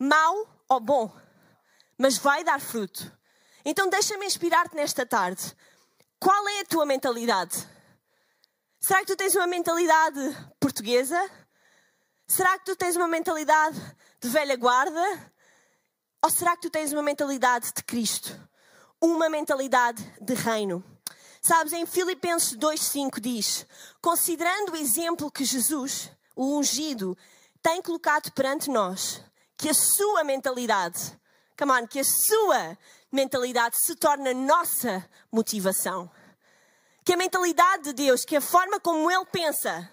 mau 0.03 0.49
ou 0.69 0.81
bom, 0.81 1.15
mas 1.97 2.19
vai 2.19 2.43
dar 2.43 2.61
fruto. 2.61 3.11
Então 3.65 3.89
deixa-me 3.89 4.27
inspirar-te 4.27 4.75
nesta 4.75 5.07
tarde. 5.07 5.57
Qual 6.19 6.49
é 6.49 6.61
a 6.61 6.65
tua 6.65 6.85
mentalidade? 6.85 7.57
Será 8.81 9.01
que 9.01 9.07
tu 9.07 9.17
tens 9.17 9.37
uma 9.37 9.47
mentalidade 9.47 10.21
portuguesa? 10.59 11.31
Será 12.27 12.59
que 12.59 12.65
tu 12.65 12.75
tens 12.75 12.97
uma 12.97 13.07
mentalidade 13.07 13.79
de 14.21 14.29
velha 14.29 14.57
guarda? 14.57 15.33
Ou 16.25 16.31
será 16.31 16.57
que 16.57 16.63
tu 16.63 16.71
tens 16.71 16.93
uma 16.93 17.03
mentalidade 17.03 17.73
de 17.73 17.85
Cristo? 17.85 18.37
Uma 19.01 19.29
mentalidade 19.29 20.03
de 20.21 20.35
reino? 20.35 20.85
Sabes, 21.41 21.73
em 21.73 21.87
Filipenses 21.87 22.57
2,5 22.57 23.21
diz: 23.21 23.67
Considerando 24.01 24.73
o 24.73 24.77
exemplo 24.77 25.31
que 25.31 25.45
Jesus, 25.45 26.11
o 26.35 26.57
ungido, 26.59 27.17
tem 27.61 27.81
colocado 27.83 28.33
perante 28.33 28.71
nós, 28.71 29.21
que 29.63 29.69
a 29.69 29.75
sua 29.75 30.25
mentalidade, 30.25 31.17
come 31.57 31.71
on, 31.71 31.87
que 31.87 32.01
a 32.01 32.05
sua 32.05 32.77
mentalidade 33.13 33.77
se 33.81 33.95
torne 33.95 34.31
a 34.31 34.35
nossa 34.35 35.09
motivação. 35.31 36.11
Que 37.05 37.13
a 37.13 37.17
mentalidade 37.17 37.85
de 37.85 37.93
Deus, 37.93 38.25
que 38.25 38.35
a 38.35 38.41
forma 38.41 38.81
como 38.81 39.09
Ele 39.09 39.25
pensa, 39.27 39.89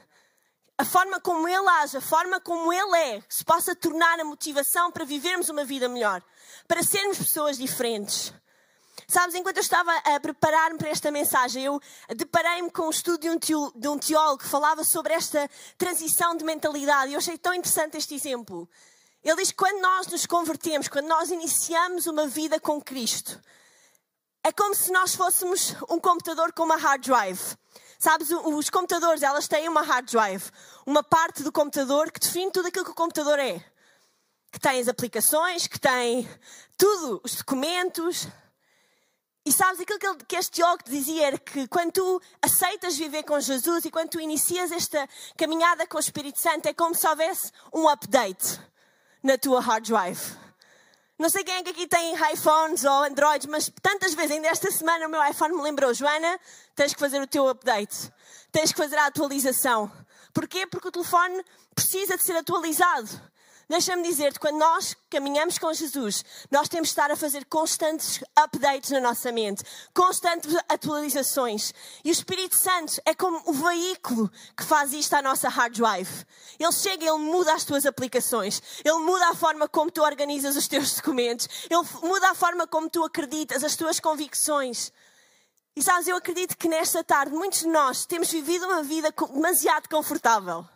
a 0.76 0.84
forma 0.84 1.20
como 1.20 1.48
Ele 1.48 1.70
age, 1.82 1.98
a 1.98 2.02
forma 2.02 2.40
como 2.40 2.74
Ele 2.74 2.98
é, 2.98 3.24
se 3.30 3.46
possa 3.46 3.76
tornar 3.76 4.20
a 4.20 4.26
motivação 4.26 4.92
para 4.92 5.06
vivermos 5.06 5.50
uma 5.50 5.64
vida 5.64 5.88
melhor, 5.88 6.24
para 6.68 6.82
sermos 6.82 7.20
pessoas 7.20 7.56
diferentes. 7.56 8.34
Sabes, 9.08 9.36
enquanto 9.36 9.58
eu 9.58 9.62
estava 9.62 9.96
a 9.98 10.20
preparar-me 10.20 10.80
para 10.80 10.90
esta 10.90 11.12
mensagem, 11.12 11.64
eu 11.64 11.80
deparei-me 12.16 12.72
com 12.72 12.88
um 12.88 12.90
estudo 12.90 13.20
de 13.76 13.88
um 13.88 14.00
teólogo 14.00 14.42
que 14.42 14.50
falava 14.50 14.84
sobre 14.84 15.14
esta 15.14 15.48
transição 15.78 16.36
de 16.36 16.44
mentalidade 16.44 17.12
e 17.12 17.14
eu 17.14 17.20
achei 17.20 17.38
tão 17.38 17.54
interessante 17.54 17.98
este 17.98 18.16
exemplo. 18.16 18.68
Ele 19.24 19.36
diz 19.36 19.52
que 19.52 19.58
quando 19.58 19.82
nós 19.82 20.08
nos 20.08 20.26
convertemos, 20.26 20.88
quando 20.88 21.08
nós 21.08 21.30
iniciamos 21.30 22.08
uma 22.08 22.28
vida 22.28 22.60
com 22.60 22.82
Cristo, 22.82 23.40
é 24.44 24.52
como 24.52 24.74
se 24.74 24.92
nós 24.92 25.14
fôssemos 25.14 25.76
um 25.90 26.00
computador 26.00 26.54
com 26.54 26.64
uma 26.64 26.78
hard 26.78 27.04
drive. 27.04 27.58
Sabes, 28.00 28.30
os 28.32 28.70
computadores, 28.70 29.22
elas 29.22 29.48
têm 29.48 29.68
uma 29.68 29.82
hard 29.82 30.10
drive, 30.10 30.50
uma 30.86 31.04
parte 31.04 31.44
do 31.44 31.52
computador 31.52 32.10
que 32.12 32.20
define 32.20 32.50
tudo 32.50 32.70
aquilo 32.70 32.86
que 32.86 32.92
o 32.92 32.96
computador 32.96 33.38
é. 33.38 33.64
Que 34.52 34.60
tem 34.60 34.80
as 34.80 34.88
aplicações, 34.88 35.68
que 35.68 35.78
tem 35.78 36.28
tudo, 36.78 37.20
os 37.22 37.36
documentos. 37.36 38.26
E 39.46 39.52
sabes, 39.52 39.82
aquilo 39.82 40.16
que, 40.16 40.36
este 40.38 40.54
Tiago 40.54 40.82
dizia 40.86 41.28
era 41.28 41.38
que 41.38 41.68
quando 41.68 41.92
tu 41.92 42.22
aceitas 42.42 42.98
viver 42.98 43.24
com 43.24 43.38
Jesus 43.40 43.84
e 43.84 43.92
quando 43.92 44.12
tu 44.12 44.20
inicias 44.22 44.72
esta 44.72 45.08
caminhada 45.38 45.86
com 45.86 45.98
o 45.98 46.00
Espírito 46.00 46.40
Santo, 46.40 46.68
é 46.68 46.74
como 46.74 46.96
se 46.96 47.06
houvesse 47.06 47.52
um 47.74 47.90
update 47.90 48.69
na 49.24 49.38
tua 49.38 49.60
hard 49.60 49.86
drive. 49.86 50.38
Não 51.18 51.30
sei 51.30 51.44
quem 51.44 51.56
é 51.56 51.64
que 51.64 51.72
aqui 51.72 51.86
tem 51.86 52.16
iPhones 52.34 52.86
ou 52.86 53.04
Androids, 53.04 53.46
mas 53.46 53.70
tantas 53.82 54.14
vezes, 54.14 54.32
ainda 54.32 54.48
esta 54.48 54.72
semana, 54.72 55.06
o 55.06 55.10
meu 55.10 55.22
iPhone 55.26 55.54
me 55.54 55.62
lembrou: 55.62 55.94
Joana, 55.94 56.40
tens 56.76 56.94
que 56.94 57.00
fazer 57.00 57.22
o 57.22 57.28
teu 57.28 57.50
update, 57.50 58.12
tens 58.52 58.72
que 58.72 58.78
fazer 58.78 58.98
a 58.98 59.08
atualização. 59.08 59.92
Porquê? 60.34 60.66
Porque 60.66 60.88
o 60.88 60.92
telefone 60.92 61.44
precisa 61.76 62.16
de 62.16 62.24
ser 62.24 62.38
atualizado. 62.38 63.10
Deixa-me 63.70 64.02
dizer-te, 64.02 64.40
quando 64.40 64.58
nós 64.58 64.96
caminhamos 65.12 65.60
com 65.60 65.72
Jesus, 65.72 66.26
nós 66.50 66.68
temos 66.68 66.88
de 66.88 66.94
estar 66.94 67.12
a 67.12 67.16
fazer 67.16 67.46
constantes 67.46 68.20
updates 68.36 68.90
na 68.90 69.00
nossa 69.00 69.32
mente, 69.32 69.64
constantes 69.94 70.56
atualizações. 70.68 71.72
E 72.04 72.10
o 72.10 72.12
Espírito 72.12 72.58
Santo 72.58 73.00
é 73.06 73.14
como 73.14 73.40
o 73.46 73.54
veículo 73.54 74.28
que 74.58 74.64
faz 74.64 74.92
isto 74.92 75.14
à 75.14 75.22
nossa 75.22 75.48
hard 75.50 75.76
drive. 75.76 76.26
Ele 76.58 76.72
chega, 76.72 77.06
ele 77.06 77.20
muda 77.20 77.54
as 77.54 77.64
tuas 77.64 77.86
aplicações, 77.86 78.60
ele 78.84 78.98
muda 78.98 79.30
a 79.30 79.36
forma 79.36 79.68
como 79.68 79.92
tu 79.92 80.02
organizas 80.02 80.56
os 80.56 80.68
teus 80.68 80.96
documentos, 80.96 81.48
ele 81.70 81.84
muda 82.02 82.32
a 82.32 82.34
forma 82.34 82.66
como 82.66 82.90
tu 82.90 83.04
acreditas, 83.04 83.64
as 83.64 83.76
tuas 83.76 84.00
convicções. 84.00 84.92
E 85.76 85.84
sabes, 85.84 86.08
eu 86.08 86.16
acredito 86.16 86.58
que 86.58 86.68
nesta 86.68 87.04
tarde 87.04 87.36
muitos 87.36 87.60
de 87.60 87.68
nós 87.68 88.04
temos 88.08 88.32
vivido 88.32 88.66
uma 88.66 88.82
vida 88.82 89.14
demasiado 89.32 89.88
confortável. 89.88 90.68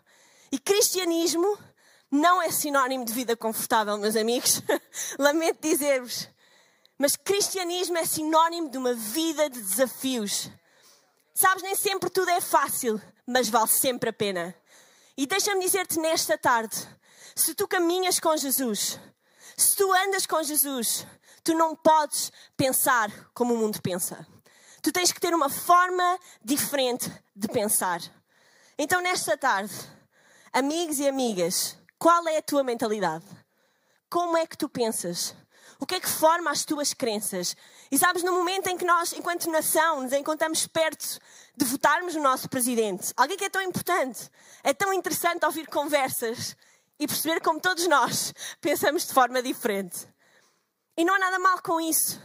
E 0.51 0.59
cristianismo 0.59 1.57
não 2.13 2.39
é 2.39 2.51
sinónimo 2.51 3.03
de 3.03 3.11
vida 3.11 3.35
confortável, 3.35 3.97
meus 3.97 4.15
amigos. 4.15 4.61
Lamento 5.17 5.67
dizer-vos. 5.67 6.29
Mas 6.95 7.15
cristianismo 7.15 7.97
é 7.97 8.05
sinónimo 8.05 8.69
de 8.69 8.77
uma 8.77 8.93
vida 8.93 9.49
de 9.49 9.59
desafios. 9.59 10.47
Sabes, 11.33 11.63
nem 11.63 11.75
sempre 11.75 12.11
tudo 12.11 12.29
é 12.29 12.39
fácil, 12.39 13.01
mas 13.25 13.49
vale 13.49 13.67
sempre 13.67 14.11
a 14.11 14.13
pena. 14.13 14.55
E 15.17 15.25
deixa-me 15.25 15.65
dizer-te 15.65 15.99
nesta 15.99 16.37
tarde: 16.37 16.77
se 17.35 17.55
tu 17.55 17.67
caminhas 17.67 18.19
com 18.19 18.37
Jesus, 18.37 18.99
se 19.57 19.75
tu 19.75 19.91
andas 19.91 20.27
com 20.27 20.43
Jesus, 20.43 21.07
tu 21.43 21.55
não 21.55 21.75
podes 21.75 22.31
pensar 22.55 23.09
como 23.33 23.55
o 23.55 23.57
mundo 23.57 23.81
pensa. 23.81 24.25
Tu 24.83 24.91
tens 24.91 25.11
que 25.11 25.19
ter 25.19 25.33
uma 25.33 25.49
forma 25.49 26.19
diferente 26.43 27.11
de 27.35 27.47
pensar. 27.47 28.01
Então, 28.77 29.01
nesta 29.01 29.35
tarde, 29.35 29.73
amigos 30.51 30.99
e 30.99 31.07
amigas, 31.07 31.75
qual 32.03 32.27
é 32.27 32.35
a 32.35 32.41
tua 32.41 32.65
mentalidade? 32.65 33.23
Como 34.09 34.35
é 34.35 34.45
que 34.45 34.57
tu 34.57 34.67
pensas? 34.67 35.33
O 35.79 35.85
que 35.85 35.95
é 35.95 36.01
que 36.01 36.09
forma 36.09 36.51
as 36.51 36.65
tuas 36.65 36.93
crenças? 36.93 37.55
E 37.89 37.97
sabes, 37.97 38.23
no 38.23 38.33
momento 38.33 38.67
em 38.67 38.75
que 38.75 38.83
nós, 38.83 39.13
enquanto 39.13 39.49
nação, 39.49 40.01
nos 40.01 40.11
encontramos 40.11 40.67
perto 40.67 41.17
de 41.55 41.63
votarmos 41.63 42.13
o 42.13 42.19
nosso 42.19 42.49
presidente, 42.49 43.13
alguém 43.15 43.37
que 43.37 43.45
é 43.45 43.49
tão 43.49 43.61
importante, 43.61 44.29
é 44.65 44.73
tão 44.73 44.91
interessante 44.93 45.45
ouvir 45.45 45.65
conversas 45.67 46.57
e 46.99 47.07
perceber 47.07 47.39
como 47.39 47.61
todos 47.61 47.87
nós 47.87 48.33
pensamos 48.59 49.07
de 49.07 49.13
forma 49.13 49.41
diferente. 49.41 50.05
E 50.97 51.05
não 51.05 51.15
há 51.15 51.19
nada 51.19 51.39
mal 51.39 51.61
com 51.61 51.79
isso. 51.79 52.21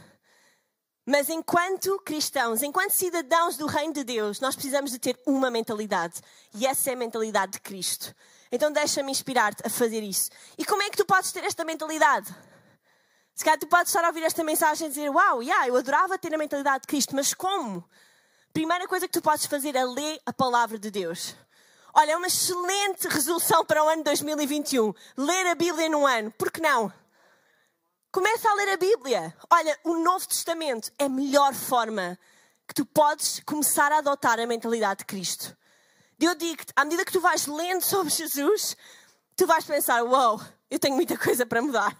Mas 1.06 1.28
enquanto 1.28 2.00
cristãos, 2.00 2.64
enquanto 2.64 2.90
cidadãos 2.90 3.56
do 3.56 3.66
reino 3.66 3.94
de 3.94 4.02
Deus, 4.02 4.40
nós 4.40 4.56
precisamos 4.56 4.90
de 4.90 4.98
ter 4.98 5.16
uma 5.24 5.52
mentalidade. 5.52 6.20
E 6.52 6.66
essa 6.66 6.90
é 6.90 6.94
a 6.94 6.96
mentalidade 6.96 7.52
de 7.52 7.60
Cristo. 7.60 8.12
Então 8.50 8.72
deixa-me 8.72 9.10
inspirar-te 9.10 9.66
a 9.66 9.70
fazer 9.70 10.02
isso. 10.02 10.30
E 10.56 10.64
como 10.64 10.82
é 10.82 10.90
que 10.90 10.96
tu 10.96 11.04
podes 11.04 11.32
ter 11.32 11.44
esta 11.44 11.64
mentalidade? 11.64 12.34
Se 13.34 13.44
calhar 13.44 13.58
tu 13.58 13.66
podes 13.66 13.88
estar 13.88 14.04
a 14.04 14.08
ouvir 14.08 14.24
esta 14.24 14.42
mensagem 14.42 14.86
e 14.86 14.90
dizer: 14.90 15.10
Uau, 15.10 15.42
yeah, 15.42 15.68
eu 15.68 15.76
adorava 15.76 16.18
ter 16.18 16.34
a 16.34 16.38
mentalidade 16.38 16.82
de 16.82 16.86
Cristo, 16.88 17.14
mas 17.14 17.34
como? 17.34 17.88
Primeira 18.52 18.88
coisa 18.88 19.06
que 19.06 19.12
tu 19.12 19.22
podes 19.22 19.46
fazer 19.46 19.76
é 19.76 19.84
ler 19.84 20.20
a 20.26 20.32
palavra 20.32 20.78
de 20.78 20.90
Deus. 20.90 21.36
Olha, 21.94 22.12
é 22.12 22.16
uma 22.16 22.26
excelente 22.26 23.08
resolução 23.08 23.64
para 23.64 23.84
o 23.84 23.88
ano 23.88 24.04
2021. 24.04 24.92
Ler 25.16 25.46
a 25.48 25.54
Bíblia 25.54 25.88
num 25.88 26.06
ano. 26.06 26.30
Por 26.32 26.50
que 26.50 26.60
não? 26.60 26.92
Começa 28.10 28.48
a 28.48 28.54
ler 28.54 28.70
a 28.70 28.76
Bíblia. 28.76 29.36
Olha, 29.50 29.78
o 29.84 29.96
Novo 29.96 30.26
Testamento 30.26 30.92
é 30.98 31.04
a 31.04 31.08
melhor 31.08 31.52
forma 31.54 32.18
que 32.66 32.74
tu 32.74 32.86
podes 32.86 33.40
começar 33.40 33.90
a 33.90 33.98
adotar 33.98 34.38
a 34.38 34.46
mentalidade 34.46 34.98
de 34.98 35.06
Cristo. 35.06 35.56
Eu 36.18 36.34
digo-te, 36.34 36.72
à 36.74 36.84
medida 36.84 37.04
que 37.04 37.12
tu 37.12 37.20
vais 37.20 37.46
lendo 37.46 37.82
sobre 37.82 38.12
Jesus, 38.12 38.76
tu 39.36 39.46
vais 39.46 39.64
pensar: 39.64 40.02
Uau, 40.02 40.36
wow, 40.36 40.46
eu 40.70 40.78
tenho 40.78 40.94
muita 40.94 41.16
coisa 41.16 41.46
para 41.46 41.62
mudar. 41.62 41.96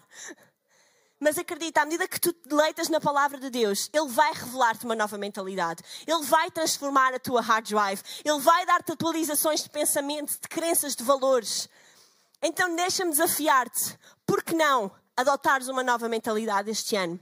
Mas 1.21 1.37
acredita, 1.37 1.83
à 1.83 1.85
medida 1.85 2.07
que 2.07 2.21
tu 2.21 2.33
deleitas 2.47 2.89
na 2.89 3.01
palavra 3.01 3.39
de 3.39 3.51
Deus, 3.51 3.91
Ele 3.93 4.09
vai 4.09 4.33
revelar-te 4.33 4.85
uma 4.85 4.95
nova 4.95 5.19
mentalidade. 5.19 5.83
Ele 6.07 6.23
vai 6.23 6.49
transformar 6.51 7.13
a 7.13 7.19
tua 7.19 7.41
hard 7.41 7.69
drive. 7.69 8.03
Ele 8.25 8.39
vai 8.39 8.65
dar-te 8.65 8.93
atualizações 8.93 9.63
de 9.63 9.71
pensamento, 9.71 10.41
de 10.41 10.49
crenças, 10.49 10.95
de 10.95 11.03
valores. 11.03 11.69
Então 12.41 12.75
deixa-me 12.77 13.11
desafiar-te. 13.11 13.99
Por 14.25 14.45
que 14.45 14.55
não 14.55 14.93
adotares 15.19 15.67
uma 15.67 15.83
nova 15.83 16.09
mentalidade 16.09 16.71
este 16.71 16.95
ano. 16.95 17.19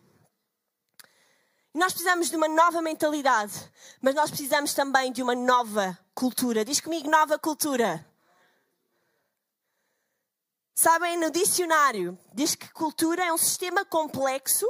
Nós 1.73 1.95
precisamos 1.95 2.29
de 2.29 2.37
uma 2.37 2.47
nova 2.47 2.83
mentalidade, 2.83 3.55
mas 4.03 4.15
nós 4.15 4.29
precisamos 4.29 4.75
também 4.75 5.11
de 5.11 5.23
uma 5.23 5.35
nova 5.35 5.99
cultura. 6.16 6.64
Diz 6.64 6.80
comigo, 6.80 7.11
nova 7.11 7.38
cultura. 7.38 8.04
Sabem, 10.75 11.18
no 11.18 11.30
dicionário 11.30 12.18
diz 12.32 12.54
que 12.54 12.73
cultura 12.73 13.23
é 13.25 13.32
um 13.32 13.38
sistema 13.38 13.85
complexo 13.85 14.66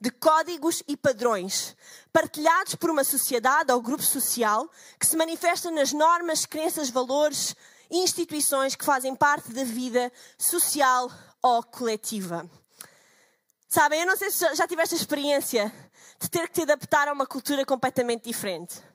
de 0.00 0.10
códigos 0.10 0.82
e 0.88 0.96
padrões, 0.96 1.76
partilhados 2.12 2.74
por 2.74 2.90
uma 2.90 3.04
sociedade 3.04 3.72
ou 3.72 3.80
grupo 3.80 4.02
social 4.02 4.68
que 4.98 5.06
se 5.06 5.16
manifesta 5.16 5.70
nas 5.70 5.92
normas, 5.92 6.44
crenças, 6.44 6.90
valores 6.90 7.54
e 7.90 7.98
instituições 7.98 8.74
que 8.74 8.84
fazem 8.84 9.14
parte 9.14 9.52
da 9.52 9.64
vida 9.64 10.12
social 10.36 11.10
ou 11.40 11.62
coletiva. 11.62 12.48
Sabem, 13.68 14.00
eu 14.00 14.06
não 14.06 14.16
sei 14.16 14.30
se 14.30 14.54
já 14.54 14.66
tiveste 14.66 14.94
a 14.96 14.98
experiência 14.98 15.72
de 16.20 16.28
ter 16.28 16.48
que 16.48 16.54
te 16.54 16.62
adaptar 16.62 17.06
a 17.06 17.12
uma 17.12 17.26
cultura 17.26 17.64
completamente 17.64 18.24
diferente. 18.24 18.87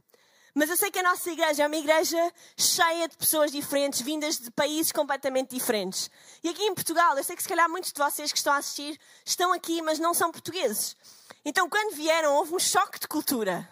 Mas 0.55 0.69
eu 0.69 0.77
sei 0.77 0.91
que 0.91 0.99
a 0.99 1.03
nossa 1.03 1.31
igreja 1.31 1.63
é 1.63 1.67
uma 1.67 1.75
igreja 1.75 2.31
cheia 2.55 3.07
de 3.07 3.17
pessoas 3.17 3.51
diferentes, 3.51 4.01
vindas 4.01 4.37
de 4.37 4.51
países 4.51 4.91
completamente 4.91 5.55
diferentes. 5.55 6.11
E 6.43 6.49
aqui 6.49 6.63
em 6.63 6.75
Portugal, 6.75 7.17
eu 7.17 7.23
sei 7.23 7.35
que 7.35 7.41
se 7.41 7.49
calhar 7.49 7.67
muitos 7.67 7.91
de 7.91 7.99
vocês 7.99 8.31
que 8.31 8.37
estão 8.37 8.53
a 8.53 8.57
assistir 8.57 8.99
estão 9.25 9.51
aqui, 9.51 9.81
mas 9.81 9.97
não 9.97 10.13
são 10.13 10.31
portugueses. 10.31 10.95
Então, 11.43 11.67
quando 11.67 11.95
vieram, 11.95 12.35
houve 12.35 12.53
um 12.53 12.59
choque 12.59 12.99
de 12.99 13.07
cultura. 13.07 13.67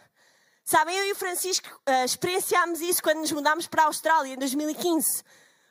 Sabem, 0.66 0.96
eu 0.98 1.06
e 1.06 1.12
o 1.12 1.16
Francisco 1.16 1.68
uh, 1.88 2.04
experienciámos 2.04 2.82
isso 2.82 3.04
quando 3.04 3.20
nos 3.20 3.32
mudámos 3.32 3.68
para 3.68 3.84
a 3.84 3.86
Austrália 3.86 4.34
em 4.34 4.38
2015. 4.38 5.24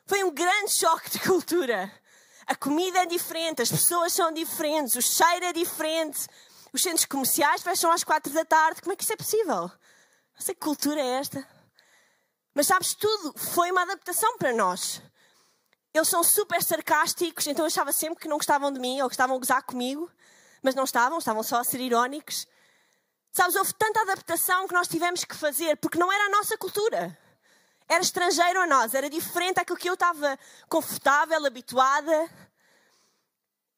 Foi 0.05 0.23
um 0.23 0.31
grande 0.31 0.71
choque 0.71 1.09
de 1.09 1.19
cultura. 1.19 1.91
A 2.47 2.55
comida 2.55 2.99
é 2.99 3.05
diferente, 3.05 3.61
as 3.61 3.69
pessoas 3.69 4.13
são 4.13 4.31
diferentes, 4.31 4.95
o 4.95 5.01
cheiro 5.01 5.45
é 5.45 5.53
diferente, 5.53 6.27
os 6.73 6.81
centros 6.81 7.05
comerciais 7.05 7.61
fecham 7.61 7.91
às 7.91 8.03
quatro 8.03 8.31
da 8.31 8.45
tarde. 8.45 8.81
Como 8.81 8.93
é 8.93 8.95
que 8.95 9.03
isso 9.03 9.13
é 9.13 9.17
possível? 9.17 9.71
Não 10.41 10.45
sei 10.47 10.55
que 10.55 10.61
cultura 10.61 10.99
é 10.99 11.19
esta. 11.19 11.47
Mas 12.51 12.65
sabes, 12.65 12.95
tudo 12.95 13.37
foi 13.37 13.69
uma 13.71 13.83
adaptação 13.83 14.39
para 14.39 14.51
nós. 14.51 14.99
Eles 15.93 16.07
são 16.07 16.23
super 16.23 16.63
sarcásticos, 16.63 17.45
então 17.45 17.63
eu 17.63 17.67
achava 17.67 17.93
sempre 17.93 18.19
que 18.19 18.27
não 18.27 18.37
gostavam 18.37 18.71
de 18.73 18.79
mim 18.79 18.99
ou 19.01 19.07
que 19.07 19.13
estavam 19.13 19.35
a 19.35 19.39
gozar 19.39 19.61
comigo, 19.61 20.09
mas 20.63 20.73
não 20.73 20.83
estavam, 20.83 21.19
estavam 21.19 21.43
só 21.43 21.59
a 21.59 21.63
ser 21.63 21.79
irónicos. 21.79 22.47
Sabes, 23.31 23.55
houve 23.55 23.71
tanta 23.75 24.01
adaptação 24.01 24.67
que 24.67 24.73
nós 24.73 24.87
tivemos 24.87 25.23
que 25.23 25.35
fazer 25.35 25.77
porque 25.77 25.99
não 25.99 26.11
era 26.11 26.25
a 26.25 26.29
nossa 26.29 26.57
cultura 26.57 27.15
era 27.87 28.01
estrangeiro 28.01 28.61
a 28.61 28.65
nós, 28.65 28.95
era 28.95 29.09
diferente 29.09 29.55
daquilo 29.55 29.77
que 29.77 29.89
eu 29.89 29.95
estava 29.95 30.39
confortável, 30.69 31.45
habituada. 31.45 32.29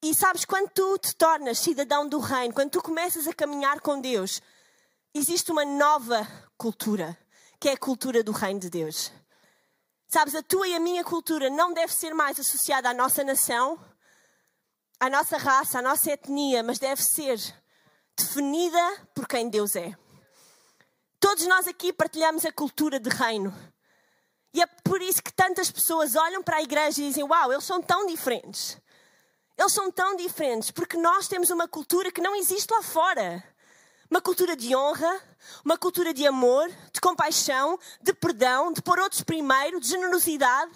E 0.03 0.13
sabes, 0.13 0.45
quando 0.45 0.69
tu 0.69 0.97
te 0.99 1.15
tornas 1.15 1.57
cidadão 1.57 2.07
do 2.07 2.19
reino, 2.19 2.53
quando 2.53 2.69
tu 2.69 2.81
começas 2.81 3.27
a 3.27 3.33
caminhar 3.33 3.81
com 3.81 3.99
Deus, 3.99 4.39
existe 5.13 5.51
uma 5.51 5.63
nova 5.63 6.27
cultura, 6.57 7.17
que 7.59 7.69
é 7.69 7.73
a 7.73 7.77
cultura 7.77 8.23
do 8.23 8.31
reino 8.31 8.59
de 8.59 8.69
Deus. 8.69 9.11
Sabes, 10.07 10.35
a 10.35 10.43
tua 10.43 10.67
e 10.67 10.75
a 10.75 10.79
minha 10.79 11.03
cultura 11.03 11.49
não 11.49 11.73
deve 11.73 11.93
ser 11.93 12.13
mais 12.13 12.39
associada 12.39 12.89
à 12.89 12.93
nossa 12.93 13.23
nação, 13.23 13.79
à 14.99 15.09
nossa 15.09 15.37
raça, 15.37 15.79
à 15.79 15.81
nossa 15.81 16.11
etnia, 16.11 16.63
mas 16.63 16.79
deve 16.79 17.01
ser 17.01 17.39
definida 18.15 19.07
por 19.13 19.27
quem 19.27 19.49
Deus 19.49 19.75
é. 19.75 19.95
Todos 21.19 21.45
nós 21.47 21.67
aqui 21.67 21.93
partilhamos 21.93 22.45
a 22.45 22.51
cultura 22.51 22.99
de 22.99 23.09
reino. 23.09 23.53
E 24.53 24.61
é 24.61 24.65
por 24.83 25.01
isso 25.01 25.23
que 25.23 25.33
tantas 25.33 25.71
pessoas 25.71 26.15
olham 26.15 26.43
para 26.43 26.57
a 26.57 26.61
igreja 26.61 27.01
e 27.01 27.07
dizem: 27.07 27.23
Uau, 27.23 27.51
eles 27.51 27.63
são 27.63 27.81
tão 27.81 28.05
diferentes. 28.05 28.77
Eles 29.57 29.73
são 29.73 29.91
tão 29.91 30.15
diferentes 30.15 30.69
porque 30.69 30.97
nós 30.97 31.27
temos 31.27 31.49
uma 31.49 31.67
cultura 31.67 32.11
que 32.11 32.21
não 32.21 32.35
existe 32.35 32.71
lá 32.71 32.83
fora. 32.83 33.43
Uma 34.13 34.21
cultura 34.21 34.55
de 34.55 34.75
honra, 34.75 35.19
uma 35.65 35.75
cultura 35.75 36.13
de 36.13 36.27
amor, 36.27 36.69
de 36.91 37.01
compaixão, 37.01 37.79
de 37.99 38.13
perdão, 38.13 38.71
de 38.71 38.79
pôr 38.79 38.99
outros 38.99 39.23
primeiro, 39.23 39.79
de 39.79 39.87
generosidade. 39.87 40.71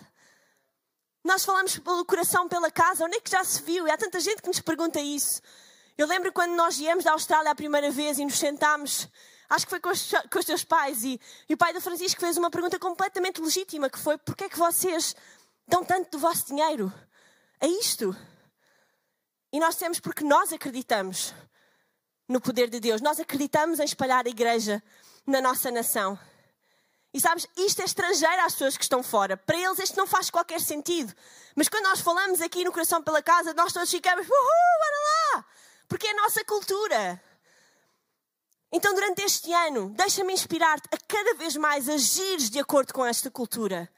Nós 1.23 1.45
falamos 1.45 1.78
pelo 1.78 2.04
coração, 2.04 2.50
pela 2.50 2.71
casa, 2.71 3.06
onde 3.06 3.17
é 3.17 3.21
que 3.21 3.30
já 3.30 3.43
se 3.43 3.62
viu? 3.62 3.86
E 3.86 3.91
há 3.91 3.95
tanta 3.95 4.19
gente 4.19 4.41
que 4.41 4.47
nos 4.47 4.60
pergunta 4.60 5.00
isso. 5.00 5.39
Eu 5.95 6.08
lembro 6.08 6.34
quando 6.34 6.56
nós 6.56 6.80
viemos 6.80 7.04
da 7.04 7.12
Austrália 7.12 7.52
a 7.52 7.54
primeira 7.54 7.91
vez 7.91 8.17
e 8.17 8.26
nos 8.26 8.39
sentámos 8.39 9.08
acho 9.47 9.67
que 9.67 9.69
foi 9.69 9.82
com 9.82 9.89
os, 9.89 10.10
com 10.32 10.39
os 10.39 10.45
teus 10.45 10.63
pais, 10.63 11.04
e, 11.04 11.21
e, 11.47 11.54
o 11.54 11.58
pai 11.58 11.71
do 11.73 11.80
Francisco 11.80 12.19
fez 12.19 12.38
uma 12.38 12.50
pergunta 12.50 12.80
completamente 12.80 13.39
legítima, 13.39 13.88
que 13.88 14.00
foi, 14.00 14.17
porquê 14.17 14.45
é 14.45 14.50
que 14.50 14.58
vocês 14.58 15.15
dão 15.67 15.86
tanto 15.86 16.10
do 16.10 16.17
vosso 16.17 16.47
dinheiro 16.47 16.91
a 17.62 17.67
isto? 17.67 18.15
E 19.54 19.60
nós 19.60 19.76
temos 19.76 20.00
porque 20.00 20.23
nós 20.23 20.52
acreditamos 20.52 21.36
no 22.28 22.42
poder 22.42 22.70
de 22.70 22.80
Deus, 22.80 23.02
nós 23.02 23.20
acreditamos 23.20 23.80
em 23.80 23.86
espalhar 23.86 24.26
a 24.26 24.30
igreja 24.30 24.84
na 25.26 25.42
nossa 25.42 25.72
nação. 25.72 26.20
E 27.13 27.22
sabes, 27.22 27.48
isto 27.56 27.82
é 27.82 27.86
estrangeiro 27.86 28.42
às 28.44 28.54
pessoas 28.54 28.78
que 28.78 28.84
estão 28.84 29.02
fora. 29.02 29.38
Para 29.38 29.58
eles 29.58 29.80
isto 29.80 29.98
não 29.98 30.06
faz 30.06 30.30
qualquer 30.30 30.60
sentido. 30.60 31.13
Mas 31.56 31.70
quando 31.70 31.86
nós 31.86 32.02
falamos 32.02 32.42
aqui 32.42 32.63
no 32.63 32.72
Coração 32.72 33.02
pela 33.02 33.22
Casa, 33.22 33.54
nós 33.54 33.74
todos 33.74 33.90
ficamos, 33.90 34.28
uhul, 34.28 34.34
bora 34.34 35.36
lá! 35.36 35.46
Porque 35.88 36.08
é 36.08 36.12
a 36.12 36.22
nossa 36.22 36.44
cultura. 36.44 37.22
Então, 38.72 38.94
durante 38.94 39.24
este 39.24 39.54
ano, 39.54 39.90
deixa-me 39.96 40.34
inspirar-te 40.34 40.88
a 40.92 40.98
cada 41.08 41.34
vez 41.36 41.56
mais 41.56 41.88
agires 41.88 42.50
de 42.50 42.60
acordo 42.60 42.94
com 42.94 43.06
esta 43.06 43.32
cultura. 43.32 43.90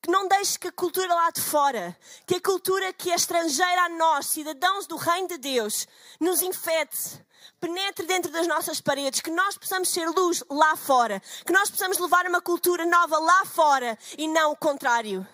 Que 0.00 0.10
não 0.10 0.28
deixes 0.28 0.56
que 0.56 0.68
a 0.68 0.72
cultura 0.72 1.12
lá 1.12 1.30
de 1.30 1.40
fora, 1.40 1.98
que 2.24 2.36
a 2.36 2.40
cultura 2.40 2.92
que 2.92 3.10
é 3.10 3.16
estrangeira 3.16 3.82
a 3.82 3.88
nós, 3.88 4.26
cidadãos 4.26 4.86
do 4.86 4.96
Reino 4.96 5.26
de 5.26 5.38
Deus, 5.38 5.88
nos 6.20 6.40
infete, 6.40 7.20
penetre 7.60 8.06
dentro 8.06 8.30
das 8.30 8.46
nossas 8.46 8.80
paredes, 8.80 9.20
que 9.20 9.30
nós 9.30 9.58
possamos 9.58 9.88
ser 9.88 10.08
luz 10.08 10.42
lá 10.50 10.76
fora, 10.76 11.20
que 11.44 11.52
nós 11.52 11.70
possamos 11.70 11.98
levar 11.98 12.26
uma 12.26 12.40
cultura 12.40 12.86
nova 12.86 13.18
lá 13.18 13.44
fora 13.44 13.98
e 14.16 14.28
não 14.28 14.52
o 14.52 14.56
contrário. 14.56 15.26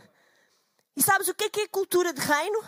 E 0.97 1.03
sabes 1.03 1.29
o 1.29 1.35
que 1.35 1.45
é 1.45 1.51
que 1.51 1.61
é 1.63 1.69
cultura 1.69 2.13
de 2.13 2.21
reino? 2.21 2.65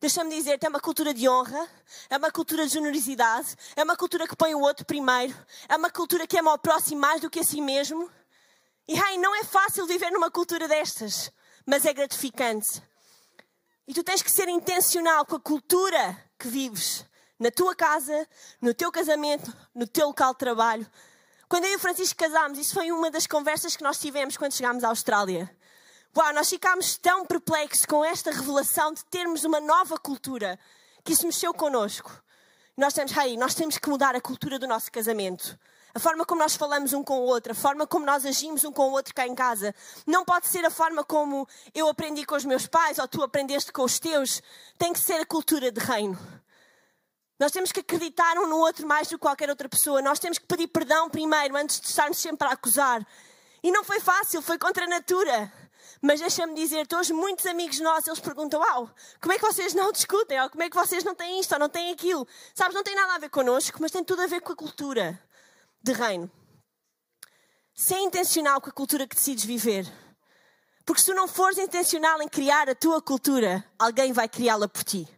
Deixa-me 0.00 0.34
dizer, 0.34 0.58
é 0.62 0.68
uma 0.68 0.80
cultura 0.80 1.12
de 1.12 1.28
honra, 1.28 1.68
é 2.08 2.16
uma 2.16 2.30
cultura 2.30 2.66
de 2.66 2.72
generosidade, 2.72 3.54
é 3.76 3.84
uma 3.84 3.96
cultura 3.96 4.26
que 4.26 4.34
põe 4.34 4.54
o 4.54 4.60
outro 4.60 4.84
primeiro, 4.86 5.36
é 5.68 5.76
uma 5.76 5.90
cultura 5.90 6.26
que 6.26 6.38
ama 6.38 6.54
o 6.54 6.58
próximo 6.58 7.00
mais 7.00 7.20
do 7.20 7.28
que 7.28 7.40
a 7.40 7.44
si 7.44 7.60
mesmo. 7.60 8.10
E 8.88 8.98
ai, 8.98 9.18
não 9.18 9.36
é 9.36 9.44
fácil 9.44 9.86
viver 9.86 10.10
numa 10.10 10.30
cultura 10.30 10.66
destas, 10.66 11.30
mas 11.66 11.84
é 11.84 11.92
gratificante. 11.92 12.82
E 13.86 13.92
tu 13.92 14.02
tens 14.02 14.22
que 14.22 14.32
ser 14.32 14.48
intencional 14.48 15.26
com 15.26 15.36
a 15.36 15.40
cultura 15.40 16.16
que 16.38 16.48
vives 16.48 17.04
na 17.40 17.50
tua 17.50 17.74
casa, 17.74 18.28
no 18.60 18.74
teu 18.74 18.92
casamento, 18.92 19.50
no 19.74 19.86
teu 19.86 20.08
local 20.08 20.34
de 20.34 20.38
trabalho. 20.38 20.86
Quando 21.48 21.64
eu 21.64 21.72
e 21.72 21.76
o 21.76 21.80
Francisco 21.80 22.16
casámos, 22.16 22.58
isso 22.58 22.74
foi 22.74 22.92
uma 22.92 23.10
das 23.10 23.26
conversas 23.26 23.74
que 23.74 23.82
nós 23.82 23.98
tivemos 23.98 24.36
quando 24.36 24.52
chegámos 24.52 24.84
à 24.84 24.88
Austrália. 24.88 25.50
Uau, 26.14 26.34
nós 26.34 26.50
ficámos 26.50 26.98
tão 26.98 27.24
perplexos 27.24 27.86
com 27.86 28.04
esta 28.04 28.30
revelação 28.30 28.92
de 28.92 29.04
termos 29.06 29.42
uma 29.42 29.58
nova 29.58 29.96
cultura 29.96 30.58
que 31.02 31.14
isso 31.14 31.26
mexeu 31.26 31.54
connosco. 31.54 32.12
Nós 32.76 32.92
temos, 32.92 33.16
hey, 33.16 33.36
nós 33.38 33.54
temos 33.54 33.78
que 33.78 33.88
mudar 33.88 34.14
a 34.14 34.20
cultura 34.20 34.58
do 34.58 34.68
nosso 34.68 34.92
casamento. 34.92 35.58
A 35.94 35.98
forma 35.98 36.24
como 36.26 36.40
nós 36.40 36.54
falamos 36.54 36.92
um 36.92 37.02
com 37.02 37.18
o 37.18 37.22
outro, 37.22 37.52
a 37.52 37.54
forma 37.54 37.86
como 37.86 38.04
nós 38.04 38.24
agimos 38.26 38.64
um 38.64 38.72
com 38.72 38.90
o 38.90 38.92
outro 38.92 39.14
cá 39.14 39.26
em 39.26 39.34
casa. 39.34 39.74
Não 40.06 40.24
pode 40.24 40.46
ser 40.46 40.64
a 40.64 40.70
forma 40.70 41.02
como 41.02 41.48
eu 41.74 41.88
aprendi 41.88 42.24
com 42.24 42.36
os 42.36 42.44
meus 42.44 42.66
pais 42.66 42.98
ou 42.98 43.08
tu 43.08 43.22
aprendeste 43.22 43.72
com 43.72 43.82
os 43.82 43.98
teus. 43.98 44.42
Tem 44.78 44.92
que 44.92 45.00
ser 45.00 45.20
a 45.20 45.26
cultura 45.26 45.72
de 45.72 45.80
reino. 45.80 46.18
Nós 47.40 47.50
temos 47.50 47.72
que 47.72 47.80
acreditar 47.80 48.36
um 48.36 48.46
no 48.46 48.58
outro 48.58 48.86
mais 48.86 49.08
do 49.08 49.16
que 49.16 49.22
qualquer 49.22 49.48
outra 49.48 49.66
pessoa. 49.66 50.02
Nós 50.02 50.18
temos 50.18 50.38
que 50.38 50.44
pedir 50.44 50.68
perdão 50.68 51.08
primeiro, 51.08 51.56
antes 51.56 51.80
de 51.80 51.86
estarmos 51.86 52.18
sempre 52.18 52.46
a 52.46 52.52
acusar. 52.52 53.04
E 53.62 53.72
não 53.72 53.82
foi 53.82 53.98
fácil, 53.98 54.42
foi 54.42 54.58
contra 54.58 54.84
a 54.84 54.86
natura. 54.86 55.50
Mas 56.02 56.20
deixa-me 56.20 56.54
dizer-te, 56.54 56.94
hoje 56.94 57.14
muitos 57.14 57.46
amigos 57.46 57.80
nossos, 57.80 58.08
eles 58.08 58.20
perguntam, 58.20 58.60
uau, 58.60 58.90
como 59.22 59.32
é 59.32 59.38
que 59.38 59.46
vocês 59.46 59.72
não 59.72 59.90
discutem? 59.90 60.38
Ou 60.38 60.50
como 60.50 60.62
é 60.62 60.68
que 60.68 60.76
vocês 60.76 61.02
não 61.02 61.14
têm 61.14 61.40
isto 61.40 61.52
ou 61.52 61.58
não 61.58 61.70
têm 61.70 61.90
aquilo? 61.90 62.28
Sabes, 62.54 62.74
não 62.74 62.82
tem 62.82 62.94
nada 62.94 63.14
a 63.14 63.18
ver 63.18 63.30
connosco, 63.30 63.78
mas 63.80 63.90
tem 63.90 64.04
tudo 64.04 64.20
a 64.20 64.26
ver 64.26 64.42
com 64.42 64.52
a 64.52 64.56
cultura 64.56 65.18
de 65.82 65.94
reino. 65.94 66.30
Se 67.74 67.94
é 67.94 68.00
intencional 68.00 68.60
com 68.60 68.68
a 68.68 68.72
cultura 68.72 69.06
que 69.06 69.16
decides 69.16 69.44
viver. 69.44 69.90
Porque 70.84 71.00
se 71.00 71.06
tu 71.06 71.14
não 71.14 71.26
fores 71.26 71.56
intencional 71.56 72.20
em 72.20 72.28
criar 72.28 72.68
a 72.68 72.74
tua 72.74 73.00
cultura, 73.00 73.64
alguém 73.78 74.12
vai 74.12 74.28
criá-la 74.28 74.68
por 74.68 74.84
ti. 74.84 75.08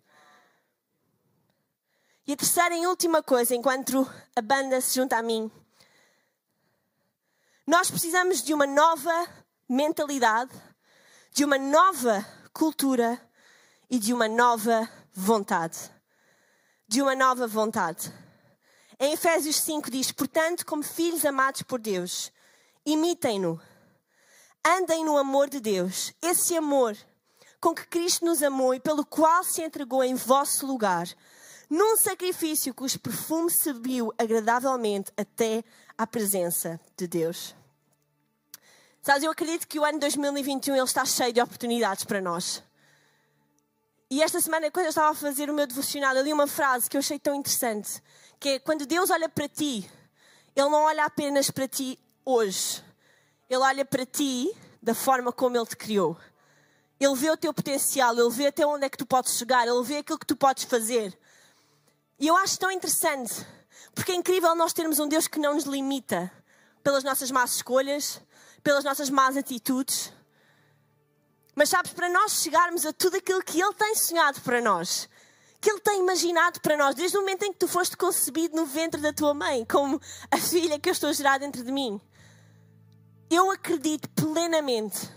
E 2.25 2.33
a 2.33 2.37
terceira 2.37 2.77
e 2.77 2.87
última 2.87 3.21
coisa, 3.21 3.53
enquanto 3.53 4.09
a 4.37 4.41
banda 4.41 4.81
se 4.81 4.95
junta 4.95 5.17
a 5.17 5.23
mim, 5.23 5.51
nós 7.67 7.91
precisamos 7.91 8.43
de 8.43 8.55
uma 8.55 8.67
nova 8.67 9.27
mentalidade, 9.69 10.53
de 11.33 11.45
uma 11.45 11.59
nova 11.59 12.25
cultura 12.53 13.21
e 13.91 13.99
de 13.99 14.15
uma 14.15 14.29
nova 14.29 14.89
vontade. 15.13 15.79
De 16.87 17.03
uma 17.03 17.17
nova 17.17 17.49
vontade. 17.49 18.13
Em 19.01 19.15
Efésios 19.15 19.57
5 19.57 19.91
diz: 19.91 20.13
Portanto, 20.13 20.65
como 20.65 20.85
filhos 20.85 21.25
amados 21.25 21.63
por 21.63 21.81
Deus, 21.81 22.31
imitem-no. 22.87 23.61
Andem 24.65 25.05
no 25.05 25.19
amor 25.19 25.51
de 25.51 25.59
Deus, 25.59 26.13
esse 26.23 26.57
amor 26.57 26.97
com 27.61 27.75
que 27.75 27.87
Cristo 27.87 28.25
nos 28.25 28.43
amou 28.45 28.75
e 28.75 28.81
pelo 28.81 29.05
qual 29.05 29.43
se 29.43 29.61
entregou 29.61 30.05
em 30.05 30.15
vosso 30.15 30.65
lugar 30.67 31.09
num 31.73 31.97
sacrifício 31.97 32.75
cujo 32.75 33.01
perfume 33.01 33.51
subiu 33.51 34.13
agradavelmente 34.19 35.11
até 35.17 35.65
à 35.97 36.07
presença 36.07 36.79
de 36.95 37.07
Deus. 37.07 37.55
Sabes, 39.01 39.23
eu 39.23 39.31
acredito 39.31 39.67
que 39.67 39.81
o 39.81 39.85
ano 39.85 39.99
2021 39.99 40.77
ele 40.77 40.85
está 40.85 41.03
cheio 41.07 41.33
de 41.33 41.41
oportunidades 41.41 42.05
para 42.05 42.21
nós. 42.21 42.63
E 44.11 44.23
esta 44.23 44.39
semana, 44.39 44.71
quando 44.71 44.85
eu 44.85 44.91
estava 44.91 45.13
a 45.13 45.15
fazer 45.15 45.49
o 45.49 45.55
meu 45.55 45.67
devocional, 45.67 46.15
eu 46.15 46.23
li 46.23 46.31
uma 46.31 46.47
frase 46.47 46.91
que 46.91 46.97
eu 46.97 46.99
achei 46.99 47.19
tão 47.19 47.35
interessante, 47.35 48.03
que 48.39 48.51
é 48.51 48.59
quando 48.59 48.85
Deus 48.85 49.09
olha 49.09 49.27
para 49.31 49.49
ti, 49.49 49.91
Ele 50.55 50.69
não 50.69 50.83
olha 50.83 51.07
apenas 51.07 51.51
para 51.51 51.67
ti 51.67 51.99
hoje. 52.23 52.85
Ele 53.49 53.63
olha 53.63 53.85
para 53.87 54.05
ti 54.05 54.55
da 54.83 54.95
forma 54.95 55.33
como 55.33 55.57
Ele 55.57 55.65
te 55.65 55.77
criou. 55.79 56.19
Ele 57.01 57.15
vê 57.15 57.31
o 57.31 57.37
teu 57.39 57.55
potencial, 57.55 58.13
Ele 58.13 58.29
vê 58.29 58.49
até 58.49 58.67
onde 58.67 58.85
é 58.85 58.91
que 58.91 58.99
tu 58.99 59.07
podes 59.07 59.39
chegar, 59.39 59.67
Ele 59.67 59.83
vê 59.83 59.97
aquilo 59.97 60.19
que 60.19 60.27
tu 60.27 60.37
podes 60.37 60.65
fazer. 60.65 61.19
E 62.23 62.29
eu 62.29 62.37
acho 62.37 62.57
tão 62.57 62.71
interessante, 62.71 63.45
porque 63.93 64.13
é 64.13 64.15
incrível 64.15 64.55
nós 64.55 64.73
termos 64.73 65.01
um 65.01 65.09
Deus 65.09 65.27
que 65.27 65.41
não 65.41 65.55
nos 65.55 65.65
limita 65.65 66.31
pelas 66.81 67.03
nossas 67.03 67.33
más 67.33 67.57
escolhas, 67.57 68.23
pelas 68.63 68.85
nossas 68.85 69.11
más 69.11 69.37
atitudes. 69.37 70.13
Mas 71.53 71.71
sabes, 71.71 71.93
para 71.93 72.09
nós 72.09 72.41
chegarmos 72.41 72.87
a 72.87 72.93
tudo 72.93 73.17
aquilo 73.17 73.43
que 73.43 73.61
Ele 73.61 73.75
tem 73.75 73.97
sonhado 73.97 74.41
para 74.43 74.61
nós, 74.61 75.09
que 75.61 75.69
Ele 75.69 75.81
tem 75.81 75.99
imaginado 75.99 76.61
para 76.61 76.77
nós, 76.77 76.95
desde 76.95 77.19
o 77.19 77.23
momento 77.23 77.43
em 77.43 77.53
que 77.53 77.59
tu 77.59 77.67
foste 77.67 77.97
concebido 77.97 78.55
no 78.55 78.67
ventre 78.67 79.01
da 79.01 79.13
tua 79.13 79.35
mãe, 79.35 79.65
como 79.65 80.01
a 80.31 80.39
filha 80.39 80.79
que 80.79 80.89
eu 80.89 80.93
estou 80.93 81.11
a 81.11 81.13
gerar 81.13 81.39
dentro 81.39 81.65
de 81.65 81.73
mim, 81.73 82.01
eu 83.29 83.51
acredito 83.51 84.09
plenamente 84.11 85.11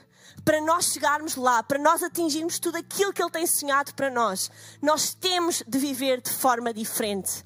para 0.46 0.62
nós 0.62 0.94
chegarmos 0.94 1.36
lá, 1.36 1.64
para 1.64 1.80
nós 1.80 2.04
atingirmos 2.04 2.60
tudo 2.60 2.78
aquilo 2.78 3.12
que 3.12 3.22
Ele 3.22 3.32
tem 3.32 3.48
sonhado 3.48 3.96
para 3.96 4.12
nós, 4.12 4.52
nós 4.80 5.16
temos 5.16 5.64
de 5.68 5.80
viver 5.80 6.22
de 6.22 6.30
forma 6.32 6.72
diferente. 6.72 7.44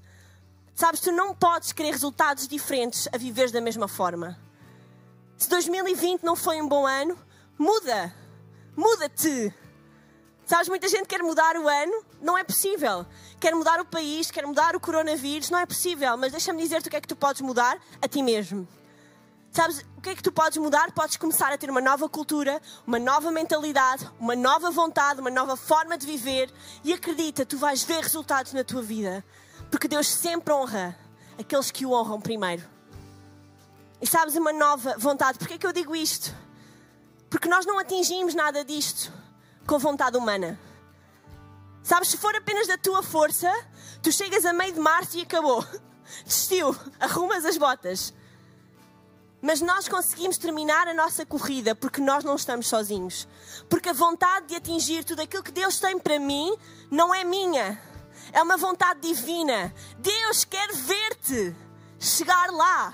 Sabes, 0.76 1.00
tu 1.00 1.12
não 1.12 1.34
podes 1.34 1.72
querer 1.72 1.92
resultados 1.92 2.46
diferentes 2.46 3.08
a 3.14 3.18
viver 3.18 3.52
da 3.52 3.62
mesma 3.62 3.88
forma. 3.88 4.38
Se 5.38 5.50
2020 5.50 6.24
não 6.24 6.36
foi 6.36 6.62
um 6.62 6.68
bom 6.68 6.86
ano, 6.86 7.18
muda. 7.58 8.14
Muda-te. 8.76 9.54
Sabes, 10.46 10.68
muita 10.68 10.88
gente 10.90 11.06
quer 11.06 11.22
mudar 11.22 11.56
o 11.56 11.68
ano, 11.68 12.04
não 12.22 12.38
é 12.38 12.44
possível. 12.44 13.06
Quer 13.40 13.54
mudar 13.56 13.80
o 13.80 13.86
país, 13.86 14.32
quer 14.32 14.46
mudar 14.46 14.76
o 14.76 14.80
coronavírus, 14.80 15.50
não 15.50 15.60
é 15.60 15.66
possível. 15.66 16.18
Mas 16.18 16.32
deixa-me 16.32 16.62
dizer-te 16.62 16.88
o 16.88 16.92
que 16.92 16.98
é 16.98 17.02
que 17.02 17.08
tu 17.08 17.16
podes 17.16 17.42
mudar 17.42 17.80
a 18.02 18.08
ti 18.08 18.22
mesmo. 18.22 18.68
Sabes 19.52 19.84
o 19.98 20.02
que 20.02 20.10
é 20.10 20.16
que 20.16 20.22
tu 20.22 20.32
podes 20.32 20.58
mudar? 20.58 20.92
Podes 20.92 21.18
começar 21.18 21.52
a 21.52 21.58
ter 21.58 21.70
uma 21.70 21.82
nova 21.82 22.08
cultura, 22.08 22.62
uma 22.86 23.00
nova 23.00 23.32
mentalidade, 23.32 24.10
uma 24.20 24.36
nova 24.36 24.70
vontade, 24.70 25.20
uma 25.20 25.32
nova 25.32 25.58
forma 25.58 25.98
de 25.98 26.06
viver 26.06 26.52
e 26.84 26.94
acredita, 26.94 27.46
tu 27.46 27.58
vais 27.58 27.84
ver 27.84 28.04
resultados 28.04 28.54
na 28.54 28.64
tua 28.64 28.82
vida. 28.82 29.26
Porque 29.72 29.88
Deus 29.88 30.08
sempre 30.08 30.54
honra 30.54 30.98
aqueles 31.38 31.72
que 31.72 31.86
o 31.86 31.94
honram 31.94 32.22
primeiro. 32.22 32.64
E 34.02 34.08
sabes 34.08 34.36
uma 34.36 34.54
nova 34.54 34.96
vontade. 34.98 35.40
Porquê 35.40 35.56
é 35.56 35.58
que 35.58 35.68
eu 35.68 35.74
digo 35.74 35.96
isto? 35.96 36.34
Porque 37.30 37.50
nós 37.50 37.66
não 37.66 37.80
atingimos 37.80 38.34
nada 38.34 38.64
disto 38.64 39.12
com 39.66 39.78
vontade 39.78 40.16
humana. 40.16 40.60
Sabes, 41.84 42.10
se 42.10 42.18
for 42.18 42.36
apenas 42.36 42.68
da 42.68 42.78
tua 42.78 43.02
força, 43.02 43.52
tu 44.02 44.12
chegas 44.12 44.46
a 44.46 44.54
meio 44.54 44.74
de 44.74 44.80
março 44.80 45.18
e 45.18 45.22
acabou. 45.22 45.66
Desistiu, 46.26 46.76
arrumas 47.00 47.46
as 47.46 47.58
botas. 47.58 48.14
Mas 49.42 49.62
nós 49.62 49.88
conseguimos 49.88 50.38
terminar 50.38 50.88
a 50.88 50.94
nossa 50.94 51.26
corrida 51.26 51.74
porque 51.74 52.02
nós 52.02 52.24
não 52.24 52.36
estamos 52.36 52.68
sozinhos. 52.68 53.28
Porque 53.70 53.90
a 53.90 53.94
vontade 53.94 54.48
de 54.48 54.56
atingir 54.56 55.04
tudo 55.04 55.22
aquilo 55.22 55.44
que 55.44 55.52
Deus 55.52 55.80
tem 55.80 55.98
para 55.98 56.20
mim 56.20 56.56
não 56.92 57.16
é 57.16 57.24
minha. 57.24 57.82
É 58.34 58.42
uma 58.44 58.58
vontade 58.58 59.00
divina. 59.00 59.74
Deus 59.98 60.44
quer 60.44 60.74
ver-te 60.74 61.56
chegar 62.00 62.52
lá. 62.52 62.94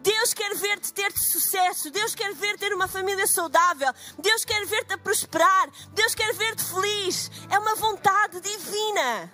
Deus 0.00 0.32
quer 0.34 0.54
ver-te 0.56 0.92
ter 0.92 1.12
sucesso. 1.12 1.90
Deus 1.90 2.14
quer 2.14 2.34
ver-te 2.34 2.60
ter 2.60 2.72
uma 2.72 2.88
família 2.88 3.26
saudável. 3.26 3.92
Deus 4.18 4.44
quer 4.46 4.64
ver-te 4.66 4.94
a 4.94 4.98
prosperar. 4.98 5.68
Deus 5.92 6.14
quer 6.14 6.32
ver-te 6.34 6.64
feliz. 6.64 7.30
É 7.50 7.58
uma 7.58 7.74
vontade 7.74 8.40
divina. 8.40 9.30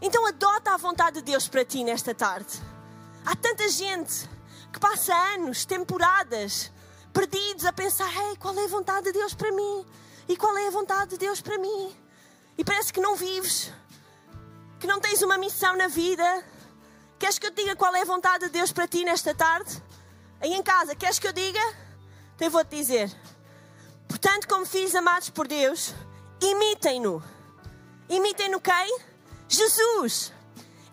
Então 0.00 0.24
adota 0.24 0.72
a 0.72 0.76
vontade 0.76 1.16
de 1.16 1.22
Deus 1.22 1.48
para 1.48 1.64
ti 1.64 1.82
nesta 1.82 2.14
tarde. 2.14 2.62
Há 3.26 3.34
tanta 3.34 3.68
gente 3.68 4.28
que 4.74 4.80
passa 4.80 5.14
anos, 5.34 5.64
temporadas, 5.64 6.72
perdidos 7.12 7.64
a 7.64 7.72
pensar: 7.72 8.12
hey, 8.12 8.36
qual 8.36 8.58
é 8.58 8.64
a 8.64 8.68
vontade 8.68 9.04
de 9.04 9.12
Deus 9.12 9.32
para 9.32 9.52
mim? 9.52 9.86
E 10.28 10.36
qual 10.36 10.56
é 10.58 10.66
a 10.66 10.70
vontade 10.70 11.10
de 11.10 11.18
Deus 11.18 11.40
para 11.40 11.56
mim? 11.58 11.96
E 12.58 12.64
parece 12.64 12.92
que 12.92 13.00
não 13.00 13.14
vives, 13.14 13.72
que 14.80 14.86
não 14.86 15.00
tens 15.00 15.22
uma 15.22 15.38
missão 15.38 15.76
na 15.76 15.86
vida. 15.86 16.44
Queres 17.20 17.38
que 17.38 17.46
eu 17.46 17.52
te 17.52 17.62
diga 17.62 17.76
qual 17.76 17.94
é 17.94 18.02
a 18.02 18.04
vontade 18.04 18.46
de 18.46 18.50
Deus 18.50 18.72
para 18.72 18.88
ti 18.88 19.04
nesta 19.04 19.32
tarde? 19.32 19.80
Aí 20.40 20.52
em 20.52 20.62
casa, 20.62 20.96
queres 20.96 21.20
que 21.20 21.28
eu 21.28 21.32
diga? 21.32 21.60
Então 22.34 22.48
eu 22.48 22.50
vou-te 22.50 22.74
dizer. 22.74 23.08
Portanto, 24.08 24.48
como 24.48 24.66
filhos 24.66 24.94
amados 24.96 25.30
por 25.30 25.46
Deus, 25.46 25.94
imitem-no. 26.42 27.22
Imitem-no 28.08 28.60
quem? 28.60 28.98
Jesus. 29.48 30.32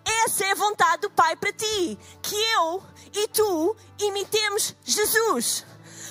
Essa 0.06 0.46
é 0.46 0.52
a 0.52 0.56
vontade 0.56 1.02
do 1.02 1.10
Pai 1.10 1.36
para 1.36 1.52
ti. 1.52 1.98
Que 2.22 2.36
eu 2.36 2.84
e 3.13 3.28
tu 3.28 3.76
imitemos 4.00 4.76
Jesus. 4.84 5.65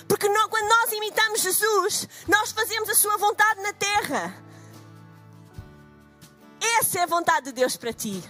Porque 0.08 0.28
nós, 0.28 0.46
quando 0.46 0.68
nós 0.68 0.92
imitamos 0.92 1.40
Jesus, 1.40 2.08
nós 2.26 2.52
fazemos 2.52 2.88
a 2.88 2.94
sua 2.94 3.16
vontade 3.16 3.62
na 3.62 3.72
terra. 3.72 4.34
Essa 6.78 6.98
é 6.98 7.02
a 7.02 7.06
vontade 7.06 7.46
de 7.46 7.52
Deus 7.52 7.76
para 7.76 7.92
ti. 7.92 8.22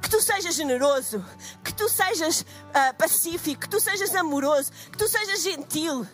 Que 0.00 0.08
tu 0.08 0.22
sejas 0.22 0.54
generoso, 0.54 1.24
que 1.64 1.74
tu 1.74 1.88
sejas 1.88 2.42
uh, 2.42 2.94
pacífico, 2.96 3.62
que 3.62 3.68
tu 3.68 3.80
sejas 3.80 4.14
amoroso, 4.14 4.70
que 4.92 4.96
tu 4.96 5.08
sejas 5.08 5.42
gentil, 5.42 6.06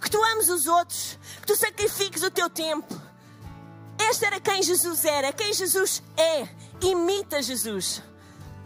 que 0.00 0.08
tu 0.08 0.22
ames 0.22 0.48
os 0.48 0.68
outros, 0.68 1.18
que 1.40 1.46
tu 1.48 1.56
sacrifiques 1.56 2.22
o 2.22 2.30
teu 2.30 2.48
tempo. 2.48 2.94
Este 3.98 4.26
era 4.26 4.40
quem 4.40 4.62
Jesus 4.62 5.04
era, 5.04 5.32
quem 5.32 5.52
Jesus 5.52 6.02
é. 6.16 6.48
Imita 6.80 7.42
Jesus. 7.42 8.00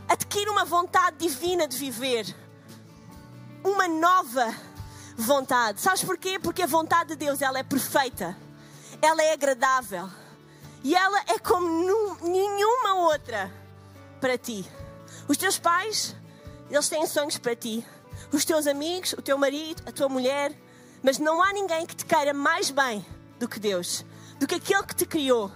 Adquire 0.09 0.51
uma 0.51 0.65
vontade 0.65 1.17
divina 1.17 1.67
de 1.67 1.77
viver 1.77 2.46
uma 3.67 3.89
nova 3.89 4.55
vontade. 5.17 5.81
Sabes 5.81 6.05
porquê? 6.05 6.39
Porque 6.39 6.63
a 6.63 6.67
vontade 6.67 7.11
de 7.11 7.17
Deus 7.17 7.43
ela 7.43 7.59
é 7.59 7.63
perfeita, 7.63 8.37
ela 9.03 9.23
é 9.23 9.33
agradável 9.33 10.09
e 10.85 10.95
ela 10.95 11.21
é 11.27 11.39
como 11.39 11.67
nenhuma 12.23 12.95
outra 12.95 13.53
para 14.21 14.39
ti. 14.39 14.65
Os 15.29 15.37
teus 15.37 15.59
pais, 15.59 16.15
eles 16.71 16.89
têm 16.89 17.07
sonhos 17.07 17.39
para 17.39 17.57
ti. 17.57 17.85
Os 18.33 18.45
teus 18.45 18.67
amigos, 18.67 19.13
o 19.13 19.23
teu 19.23 19.37
marido, 19.39 19.83
a 19.87 19.93
tua 19.93 20.09
mulher, 20.09 20.53
mas 21.03 21.19
não 21.19 21.43
há 21.43 21.53
ninguém 21.53 21.87
que 21.87 21.95
te 21.95 22.05
queira 22.05 22.33
mais 22.33 22.71
bem 22.71 23.05
do 23.39 23.49
que 23.49 23.61
Deus, 23.61 24.05
do 24.39 24.47
que 24.47 24.57
aquele 24.57 24.83
que 24.85 24.95
te 24.95 25.07
criou. 25.07 25.51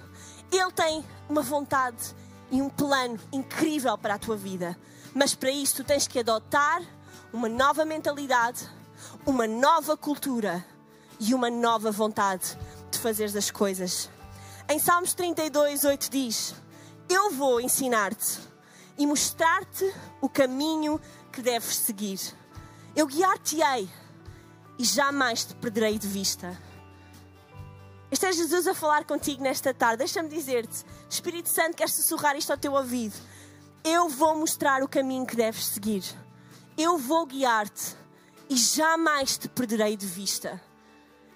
Ele 0.53 0.71
tem 0.73 1.05
uma 1.29 1.43
vontade 1.43 2.15
e 2.51 2.61
um 2.61 2.69
plano 2.69 3.19
incrível 3.33 3.97
para 3.97 4.15
a 4.15 4.19
tua 4.19 4.37
vida. 4.37 4.77
Mas 5.15 5.35
para 5.35 5.51
isso 5.51 5.77
tu 5.77 5.85
tens 5.85 6.07
que 6.07 6.19
adotar 6.19 6.83
uma 7.33 7.49
nova 7.49 7.85
mentalidade, 7.85 8.69
uma 9.25 9.47
nova 9.47 9.97
cultura 9.97 10.65
e 11.19 11.35
uma 11.35 11.51
nova 11.51 11.91
vontade 11.91 12.57
de 12.91 12.99
fazer 12.99 13.37
as 13.37 13.51
coisas. 13.51 14.09
Em 14.69 14.79
Salmos 14.79 15.15
32, 15.15 15.85
8 15.85 16.11
diz: 16.11 16.55
Eu 17.09 17.31
vou 17.31 17.61
ensinar-te, 17.61 18.39
e 19.01 19.07
mostrar-te 19.07 19.91
o 20.21 20.29
caminho 20.29 21.01
que 21.33 21.41
deves 21.41 21.77
seguir. 21.77 22.21
Eu 22.95 23.07
guiar-te-ei 23.07 23.89
e 24.79 24.85
jamais 24.85 25.45
te 25.45 25.55
perderei 25.55 25.99
de 25.99 26.07
vista. 26.07 26.55
Este 28.11 28.27
é 28.27 28.33
Jesus 28.33 28.67
a 28.67 28.75
falar 28.75 29.05
contigo 29.05 29.43
nesta 29.43 29.73
tarde. 29.73 29.99
Deixa-me 29.99 30.29
dizer-te, 30.29 30.85
Espírito 31.09 31.49
Santo 31.49 31.77
quer 31.77 31.89
sussurrar 31.89 32.37
isto 32.37 32.51
ao 32.51 32.59
teu 32.59 32.73
ouvido. 32.75 33.15
Eu 33.83 34.09
vou 34.11 34.37
mostrar 34.37 34.83
o 34.83 34.89
caminho 34.89 35.25
que 35.25 35.35
deves 35.35 35.65
seguir. 35.65 36.05
Eu 36.83 36.97
vou 36.97 37.27
guiar-te 37.27 37.95
e 38.49 38.57
jamais 38.57 39.37
te 39.37 39.51
perderei 39.51 39.99
de 39.99 40.07
vista. 40.07 40.59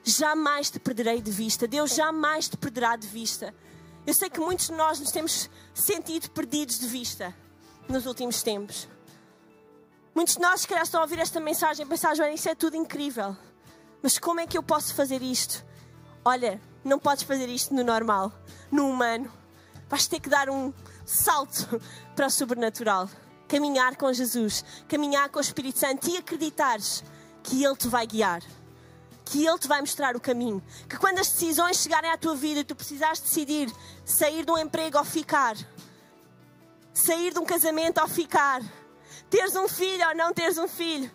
Jamais 0.02 0.70
te 0.70 0.80
perderei 0.80 1.20
de 1.20 1.30
vista. 1.30 1.68
Deus 1.68 1.94
jamais 1.94 2.48
te 2.48 2.56
perderá 2.56 2.96
de 2.96 3.06
vista. 3.06 3.54
Eu 4.06 4.14
sei 4.14 4.30
que 4.30 4.40
muitos 4.40 4.68
de 4.68 4.72
nós 4.72 4.98
nos 4.98 5.10
temos 5.10 5.50
sentido 5.74 6.30
perdidos 6.30 6.78
de 6.78 6.86
vista 6.86 7.36
nos 7.86 8.06
últimos 8.06 8.42
tempos. 8.42 8.88
Muitos 10.14 10.36
de 10.36 10.40
nós, 10.40 10.62
se 10.62 10.66
calhar, 10.66 10.84
estão 10.84 11.00
a 11.00 11.02
ouvir 11.02 11.18
esta 11.18 11.38
mensagem 11.40 11.84
e 11.84 11.88
pensar, 11.90 12.16
Joana, 12.16 12.32
isso 12.32 12.48
é 12.48 12.54
tudo 12.54 12.78
incrível. 12.78 13.36
Mas 14.02 14.18
como 14.18 14.40
é 14.40 14.46
que 14.46 14.56
eu 14.56 14.62
posso 14.62 14.94
fazer 14.94 15.20
isto? 15.20 15.62
Olha, 16.24 16.58
não 16.82 16.98
podes 16.98 17.22
fazer 17.22 17.50
isto 17.50 17.74
no 17.74 17.84
normal, 17.84 18.32
no 18.72 18.88
humano. 18.88 19.30
Vais 19.90 20.06
ter 20.06 20.20
que 20.20 20.30
dar 20.30 20.48
um 20.48 20.72
salto 21.04 21.82
para 22.16 22.28
o 22.28 22.30
sobrenatural. 22.30 23.10
Caminhar 23.48 23.96
com 23.96 24.12
Jesus, 24.12 24.64
caminhar 24.88 25.28
com 25.28 25.38
o 25.38 25.42
Espírito 25.42 25.78
Santo 25.78 26.08
e 26.08 26.16
acreditares 26.16 27.04
que 27.42 27.62
Ele 27.62 27.76
te 27.76 27.88
vai 27.88 28.06
guiar, 28.06 28.42
que 29.24 29.46
Ele 29.46 29.58
te 29.58 29.68
vai 29.68 29.80
mostrar 29.80 30.16
o 30.16 30.20
caminho. 30.20 30.62
Que 30.88 30.96
quando 30.96 31.18
as 31.18 31.28
decisões 31.28 31.76
chegarem 31.76 32.10
à 32.10 32.16
tua 32.16 32.34
vida 32.34 32.60
e 32.60 32.64
tu 32.64 32.74
precisares 32.74 33.20
decidir 33.20 33.70
sair 34.04 34.44
de 34.44 34.50
um 34.50 34.58
emprego 34.58 34.98
ou 34.98 35.04
ficar, 35.04 35.56
sair 36.92 37.32
de 37.32 37.38
um 37.38 37.44
casamento 37.44 38.00
ou 38.00 38.08
ficar, 38.08 38.62
teres 39.28 39.54
um 39.56 39.68
filho 39.68 40.08
ou 40.08 40.14
não 40.14 40.32
teres 40.32 40.58
um 40.58 40.68
filho, 40.68 41.10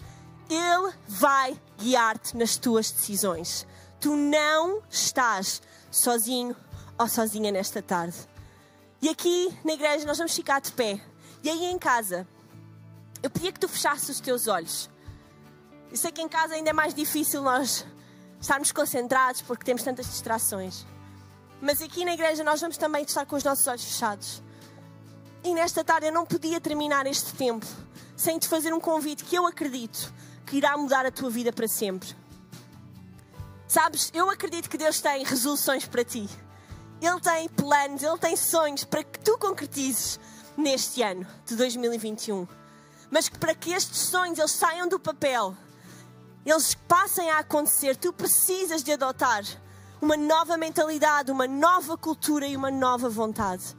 Ele 0.49 0.93
vai 1.07 1.59
guiar-te 1.77 2.37
nas 2.37 2.57
tuas 2.57 2.91
decisões. 2.91 3.65
Tu 3.99 4.15
não 4.15 4.81
estás 4.89 5.61
sozinho 5.91 6.55
ou 6.97 7.07
sozinha 7.07 7.51
nesta 7.51 7.81
tarde. 7.81 8.17
E 9.01 9.09
aqui 9.09 9.57
na 9.63 9.73
igreja 9.73 10.05
nós 10.05 10.17
vamos 10.17 10.35
ficar 10.35 10.59
de 10.59 10.71
pé. 10.73 10.99
E 11.43 11.49
aí 11.49 11.65
em 11.65 11.80
casa, 11.80 12.28
eu 13.23 13.30
pedia 13.30 13.52
que 13.52 13.60
tu 13.60 13.67
fechasses 13.67 14.10
os 14.10 14.19
teus 14.19 14.47
olhos. 14.47 14.89
Eu 15.89 15.97
sei 15.97 16.12
que 16.12 16.21
em 16.21 16.30
casa 16.30 16.54
ainda 16.54 16.69
é 16.69 16.73
mais 16.73 16.93
difícil 16.93 17.41
nós 17.41 17.86
estarmos 18.39 18.71
concentrados 18.71 19.41
porque 19.41 19.63
temos 19.63 19.84
tantas 19.84 20.06
distrações. 20.06 20.86
Mas 21.62 21.82
aqui 21.82 22.06
na 22.06 22.13
igreja 22.13 22.43
nós 22.43 22.62
vamos 22.62 22.78
também 22.78 23.04
estar 23.04 23.25
com 23.25 23.36
os 23.36 23.43
nossos 23.43 23.67
olhos 23.67 23.84
fechados. 23.84 24.41
E 25.43 25.54
nesta 25.54 25.84
tarde 25.84 26.08
eu 26.08 26.12
não 26.12 26.25
podia 26.25 26.60
terminar 26.60 27.06
este 27.08 27.34
tempo 27.34 27.65
sem 28.15 28.38
te 28.38 28.47
fazer 28.47 28.73
um 28.73 28.80
convite 28.80 29.23
que 29.23 29.36
eu 29.36 29.47
acredito 29.47 30.13
que 30.45 30.58
irá 30.58 30.78
mudar 30.78 31.06
a 31.06 31.12
tua 31.12 31.30
vida 31.30 31.54
para 31.54 31.67
sempre. 31.67 32.15
Sabes, 33.67 34.12
eu 34.13 34.30
acredito 34.30 34.69
que 34.69 34.78
Deus 34.78 34.99
tem 34.99 35.23
resoluções 35.23 35.86
para 35.86 36.04
ti. 36.04 36.28
Ele 37.02 37.19
tem 37.21 37.47
planos, 37.49 38.04
Ele 38.04 38.17
tem 38.17 38.36
sonhos 38.36 38.84
para 38.84 39.04
que 39.04 39.19
tu 39.19 39.38
concretizes 39.38 40.19
neste 40.60 41.02
ano 41.02 41.26
de 41.45 41.56
2021. 41.56 42.48
Mas 43.10 43.28
que 43.28 43.39
para 43.39 43.56
que 43.56 43.72
estes 43.72 43.98
sonhos 43.98 44.38
eles 44.38 44.52
saiam 44.52 44.88
do 44.88 45.00
papel, 45.00 45.56
eles 46.45 46.76
passem 46.88 47.30
a 47.32 47.39
acontecer, 47.39 47.95
tu 47.95 48.13
precisas 48.13 48.84
de 48.84 48.91
adotar 48.91 49.43
uma 50.02 50.15
nova 50.15 50.58
mentalidade, 50.58 51.32
uma 51.32 51.48
nova 51.48 51.98
cultura 51.98 52.48
e 52.48 52.56
uma 52.56 52.72
nova 52.72 53.10
vontade. 53.10 53.76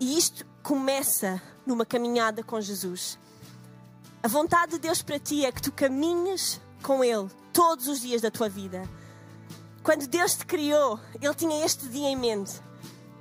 E 0.00 0.18
isto 0.18 0.44
começa 0.62 1.40
numa 1.64 1.86
caminhada 1.86 2.42
com 2.42 2.60
Jesus. 2.60 3.18
A 4.22 4.28
vontade 4.28 4.72
de 4.72 4.78
Deus 4.80 5.02
para 5.02 5.18
ti 5.18 5.44
é 5.44 5.52
que 5.52 5.62
tu 5.62 5.72
caminhes 5.72 6.60
com 6.82 7.02
Ele 7.02 7.30
todos 7.52 7.86
os 7.86 8.00
dias 8.00 8.20
da 8.20 8.30
tua 8.30 8.48
vida. 8.48 8.88
Quando 9.82 10.06
Deus 10.06 10.34
te 10.34 10.44
criou, 10.44 11.00
Ele 11.20 11.34
tinha 11.34 11.64
este 11.64 11.88
dia 11.88 12.08
em 12.08 12.16
mente, 12.16 12.60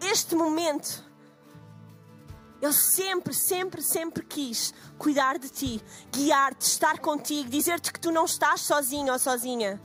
este 0.02 0.36
momento. 0.36 1.07
Ele 2.62 2.74
sempre, 2.74 3.34
sempre, 3.34 3.82
sempre 3.82 4.26
quis 4.26 4.74
cuidar 4.98 5.38
de 5.38 5.50
ti, 5.50 5.82
guiar-te, 6.12 6.62
estar 6.62 7.00
contigo, 7.00 7.50
dizer-te 7.50 7.94
que 7.94 8.00
tu 8.00 8.12
não 8.12 8.26
estás 8.26 8.62
sozinho 8.62 9.14
ou 9.14 9.20
sozinha. 9.20 9.82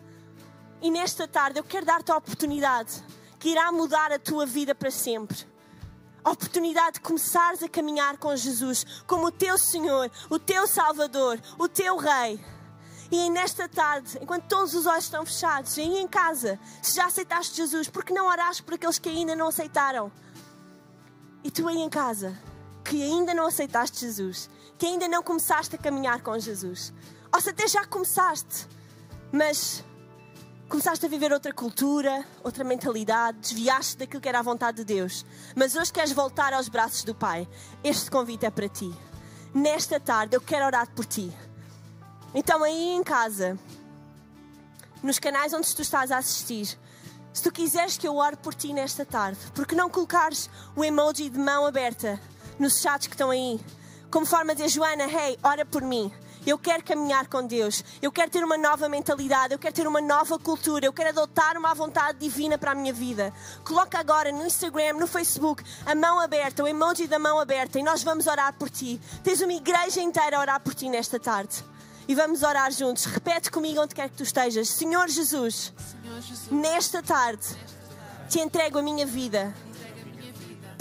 E 0.80 0.90
nesta 0.90 1.28
tarde 1.28 1.58
eu 1.58 1.64
quero 1.64 1.84
dar-te 1.84 2.10
a 2.10 2.16
oportunidade 2.16 3.04
que 3.38 3.50
irá 3.50 3.70
mudar 3.70 4.10
a 4.10 4.18
tua 4.18 4.46
vida 4.46 4.74
para 4.74 4.90
sempre. 4.90 5.36
A 6.24 6.30
oportunidade 6.30 6.94
de 6.94 7.00
começares 7.00 7.62
a 7.62 7.68
caminhar 7.68 8.16
com 8.16 8.34
Jesus 8.34 8.84
como 9.06 9.26
o 9.26 9.32
teu 9.32 9.58
Senhor, 9.58 10.10
o 10.30 10.38
teu 10.38 10.66
Salvador, 10.66 11.40
o 11.58 11.68
teu 11.68 11.96
Rei. 11.96 12.40
E 13.10 13.28
nesta 13.28 13.68
tarde, 13.68 14.18
enquanto 14.22 14.46
todos 14.46 14.74
os 14.74 14.86
olhos 14.86 15.04
estão 15.04 15.26
fechados, 15.26 15.76
aí 15.76 15.98
em 15.98 16.08
casa, 16.08 16.58
se 16.80 16.94
já 16.94 17.06
aceitaste 17.06 17.56
Jesus, 17.56 17.88
porque 17.88 18.14
não 18.14 18.26
oraste 18.26 18.62
por 18.62 18.74
aqueles 18.74 18.98
que 18.98 19.08
ainda 19.08 19.36
não 19.36 19.48
aceitaram? 19.48 20.10
E 21.44 21.50
tu 21.50 21.68
aí 21.68 21.78
em 21.78 21.90
casa, 21.90 22.38
que 22.84 23.02
ainda 23.02 23.32
não 23.34 23.46
aceitaste 23.46 24.00
Jesus, 24.00 24.50
que 24.78 24.86
ainda 24.86 25.08
não 25.08 25.22
começaste 25.22 25.74
a 25.76 25.78
caminhar 25.78 26.20
com 26.22 26.38
Jesus, 26.38 26.92
ou 27.32 27.40
se 27.40 27.50
até 27.50 27.66
já 27.68 27.84
começaste, 27.86 28.66
mas 29.30 29.84
começaste 30.68 31.04
a 31.04 31.08
viver 31.08 31.32
outra 31.32 31.52
cultura, 31.52 32.24
outra 32.42 32.64
mentalidade, 32.64 33.38
desviaste 33.38 33.96
daquilo 33.98 34.20
que 34.20 34.28
era 34.28 34.38
a 34.38 34.42
vontade 34.42 34.78
de 34.78 34.84
Deus, 34.84 35.24
mas 35.54 35.76
hoje 35.76 35.92
queres 35.92 36.12
voltar 36.12 36.52
aos 36.52 36.68
braços 36.68 37.04
do 37.04 37.14
Pai, 37.14 37.48
este 37.84 38.10
convite 38.10 38.46
é 38.46 38.50
para 38.50 38.68
ti. 38.68 38.92
Nesta 39.54 40.00
tarde 40.00 40.34
eu 40.34 40.40
quero 40.40 40.64
orar 40.64 40.90
por 40.94 41.04
ti. 41.04 41.30
Então, 42.34 42.62
aí 42.64 42.90
em 42.94 43.02
casa, 43.04 43.58
nos 45.02 45.18
canais 45.18 45.52
onde 45.52 45.74
tu 45.74 45.82
estás 45.82 46.10
a 46.10 46.16
assistir, 46.16 46.78
se 47.32 47.42
tu 47.42 47.52
quiseres 47.52 47.98
que 47.98 48.08
eu 48.08 48.16
ore 48.16 48.36
por 48.36 48.54
ti 48.54 48.72
nesta 48.72 49.04
tarde, 49.04 49.38
porque 49.54 49.74
não 49.74 49.90
colocares 49.90 50.48
o 50.74 50.84
emoji 50.84 51.28
de 51.28 51.38
mão 51.38 51.66
aberta 51.66 52.18
nos 52.58 52.80
chats 52.80 53.06
que 53.06 53.14
estão 53.14 53.30
aí, 53.30 53.60
como 54.10 54.26
forma 54.26 54.54
de 54.54 54.66
Joana, 54.68 55.04
hey, 55.04 55.38
ora 55.42 55.64
por 55.64 55.82
mim. 55.82 56.12
Eu 56.44 56.58
quero 56.58 56.82
caminhar 56.82 57.28
com 57.28 57.46
Deus. 57.46 57.84
Eu 58.02 58.10
quero 58.10 58.30
ter 58.30 58.42
uma 58.42 58.58
nova 58.58 58.88
mentalidade. 58.88 59.54
Eu 59.54 59.58
quero 59.60 59.74
ter 59.74 59.86
uma 59.86 60.00
nova 60.00 60.38
cultura. 60.40 60.84
Eu 60.84 60.92
quero 60.92 61.10
adotar 61.10 61.56
uma 61.56 61.72
vontade 61.72 62.18
divina 62.18 62.58
para 62.58 62.72
a 62.72 62.74
minha 62.74 62.92
vida. 62.92 63.32
Coloca 63.64 63.98
agora 63.98 64.32
no 64.32 64.44
Instagram, 64.44 64.94
no 64.94 65.06
Facebook, 65.06 65.62
a 65.86 65.94
mão 65.94 66.18
aberta, 66.18 66.64
o 66.64 66.66
emoji 66.66 67.06
da 67.06 67.18
mão 67.18 67.38
aberta 67.38 67.78
e 67.78 67.82
nós 67.82 68.02
vamos 68.02 68.26
orar 68.26 68.52
por 68.54 68.68
ti. 68.68 69.00
Tens 69.22 69.40
uma 69.40 69.52
igreja 69.52 70.00
inteira 70.00 70.36
a 70.36 70.40
orar 70.40 70.60
por 70.60 70.74
ti 70.74 70.88
nesta 70.88 71.20
tarde 71.20 71.64
e 72.08 72.14
vamos 72.14 72.42
orar 72.42 72.72
juntos. 72.72 73.04
Repete 73.04 73.50
comigo 73.50 73.80
onde 73.80 73.94
quer 73.94 74.08
que 74.08 74.16
tu 74.16 74.24
estejas. 74.24 74.68
Senhor 74.68 75.08
Jesus, 75.08 75.72
Senhor 76.02 76.20
Jesus 76.20 76.50
nesta 76.50 77.02
tarde 77.02 77.46
te 78.28 78.40
entrego 78.40 78.78
a 78.78 78.82
minha 78.82 79.06
vida. 79.06 79.54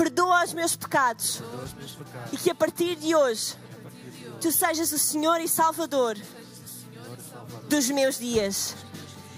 Perdoa 0.02 0.44
os 0.44 0.52
meus 0.52 0.76
pecados 0.76 1.44
e 2.32 2.38
que 2.38 2.50
a 2.50 2.56
partir 2.56 2.96
de 2.96 3.14
hoje 3.14 3.56
tu 4.42 4.52
sejas 4.52 4.92
o 4.92 4.98
Senhor 4.98 5.40
e 5.40 5.48
Salvador 5.48 6.18
dos 7.70 7.88
meus 7.92 8.18
dias. 8.18 8.76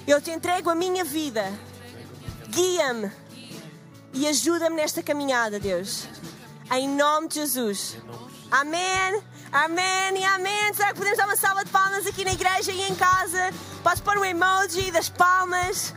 Eu 0.08 0.22
te 0.22 0.32
entrego 0.32 0.70
a 0.70 0.76
minha 0.76 1.04
vida. 1.04 1.44
Guia-me 2.48 3.12
e 4.14 4.26
ajuda-me 4.26 4.78
nesta 4.78 5.04
caminhada, 5.04 5.60
Deus. 5.60 6.08
Em 6.72 6.88
nome 6.88 7.28
de 7.28 7.36
Jesus. 7.42 7.98
Amém. 8.50 9.22
Amém 9.52 10.18
e 10.18 10.24
amém. 10.24 10.74
Será 10.74 10.94
que 10.94 10.96
podemos 10.96 11.18
dar 11.18 11.26
uma 11.26 11.36
salva 11.36 11.66
de 11.66 11.72
palmas 11.72 12.08
aqui 12.08 12.24
na 12.24 12.32
igreja 12.32 12.72
e 12.72 12.84
em 12.84 12.96
casa? 12.96 13.52
Podes 13.84 14.00
pôr 14.00 14.18
um 14.18 14.24
emoji 14.24 14.92
das 14.92 15.10
palmas. 15.10 15.94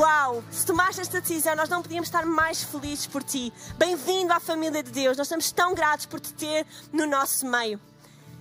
Uau! 0.00 0.42
Se 0.50 0.64
tomaste 0.64 1.02
esta 1.02 1.20
decisão, 1.20 1.54
nós 1.54 1.68
não 1.68 1.82
podíamos 1.82 2.08
estar 2.08 2.24
mais 2.24 2.64
felizes 2.64 3.06
por 3.06 3.22
ti. 3.22 3.52
Bem-vindo 3.76 4.32
à 4.32 4.40
família 4.40 4.82
de 4.82 4.90
Deus. 4.90 5.14
Nós 5.14 5.26
estamos 5.26 5.52
tão 5.52 5.74
gratos 5.74 6.06
por 6.06 6.18
te 6.18 6.32
ter 6.32 6.66
no 6.90 7.06
nosso 7.06 7.46
meio. 7.46 7.78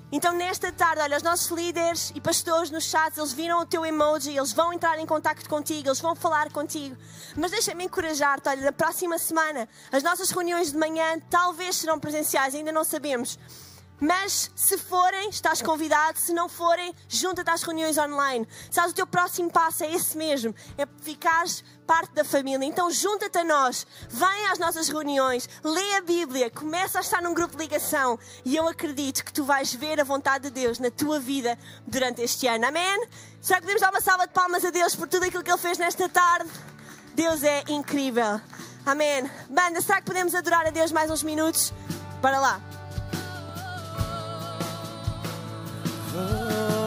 Então, 0.09 0.31
nesta 0.31 0.71
tarde, 0.71 1.01
olha, 1.01 1.17
os 1.17 1.21
nossos 1.21 1.51
líderes 1.51 2.13
e 2.15 2.21
pastores 2.21 2.71
nos 2.71 2.85
chats, 2.85 3.17
eles 3.17 3.33
viram 3.33 3.59
o 3.59 3.65
teu 3.65 3.85
emoji, 3.85 4.37
eles 4.37 4.53
vão 4.53 4.71
entrar 4.71 4.97
em 4.99 5.05
contato 5.05 5.49
contigo, 5.49 5.89
eles 5.89 5.99
vão 5.99 6.15
falar 6.15 6.49
contigo. 6.49 6.95
Mas 7.35 7.51
deixa-me 7.51 7.83
encorajar-te, 7.83 8.47
olha, 8.47 8.61
na 8.61 8.71
próxima 8.71 9.19
semana, 9.19 9.67
as 9.91 10.01
nossas 10.01 10.31
reuniões 10.31 10.71
de 10.71 10.77
manhã 10.77 11.19
talvez 11.29 11.75
serão 11.75 11.99
presenciais, 11.99 12.55
ainda 12.55 12.71
não 12.71 12.85
sabemos. 12.85 13.37
Mas 13.99 14.49
se 14.55 14.77
forem, 14.77 15.29
estás 15.29 15.61
convidado. 15.61 16.17
Se 16.17 16.33
não 16.33 16.47
forem, 16.47 16.93
junta-te 17.07 17.49
às 17.49 17.63
reuniões 17.63 17.97
online. 17.97 18.47
Sabes, 18.71 18.91
o 18.91 18.95
teu 18.95 19.07
próximo 19.07 19.51
passo 19.51 19.83
é 19.83 19.91
esse 19.93 20.17
mesmo: 20.17 20.55
é 20.77 20.87
ficares 21.01 21.63
parte 21.85 22.13
da 22.13 22.23
família. 22.23 22.65
Então 22.65 22.89
junta-te 22.91 23.37
a 23.39 23.43
nós, 23.43 23.85
vem 24.09 24.47
às 24.51 24.59
nossas 24.59 24.89
reuniões, 24.89 25.49
lê 25.63 25.95
a 25.95 26.01
Bíblia, 26.01 26.49
começa 26.51 26.99
a 26.99 27.01
estar 27.01 27.21
num 27.21 27.33
grupo 27.33 27.57
de 27.57 27.63
ligação 27.63 28.17
e 28.45 28.55
eu 28.55 28.67
acredito 28.67 29.25
que 29.25 29.33
tu 29.33 29.43
vais 29.43 29.73
ver 29.73 29.99
a 29.99 30.03
vontade 30.03 30.45
de 30.45 30.51
Deus 30.51 30.77
na 30.77 30.91
tua 30.91 31.19
vida 31.19 31.57
durante 31.87 32.21
este 32.21 32.47
ano. 32.47 32.67
Amém? 32.67 33.07
Será 33.41 33.59
que 33.59 33.63
podemos 33.63 33.81
dar 33.81 33.89
uma 33.89 34.01
salva 34.01 34.27
de 34.27 34.33
palmas 34.33 34.63
a 34.63 34.69
Deus 34.69 34.95
por 34.95 35.07
tudo 35.07 35.25
aquilo 35.25 35.43
que 35.43 35.49
Ele 35.49 35.57
fez 35.57 35.77
nesta 35.77 36.07
tarde? 36.07 36.49
Deus 37.15 37.43
é 37.43 37.63
incrível. 37.67 38.39
Amém. 38.85 39.29
Banda, 39.49 39.81
será 39.81 39.99
que 39.99 40.05
podemos 40.05 40.33
adorar 40.35 40.65
a 40.67 40.69
Deus 40.69 40.91
mais 40.91 41.09
uns 41.09 41.23
minutos? 41.23 41.73
Para 42.21 42.39
lá. 42.39 42.78
Oh. 46.11 46.78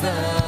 the 0.00 0.47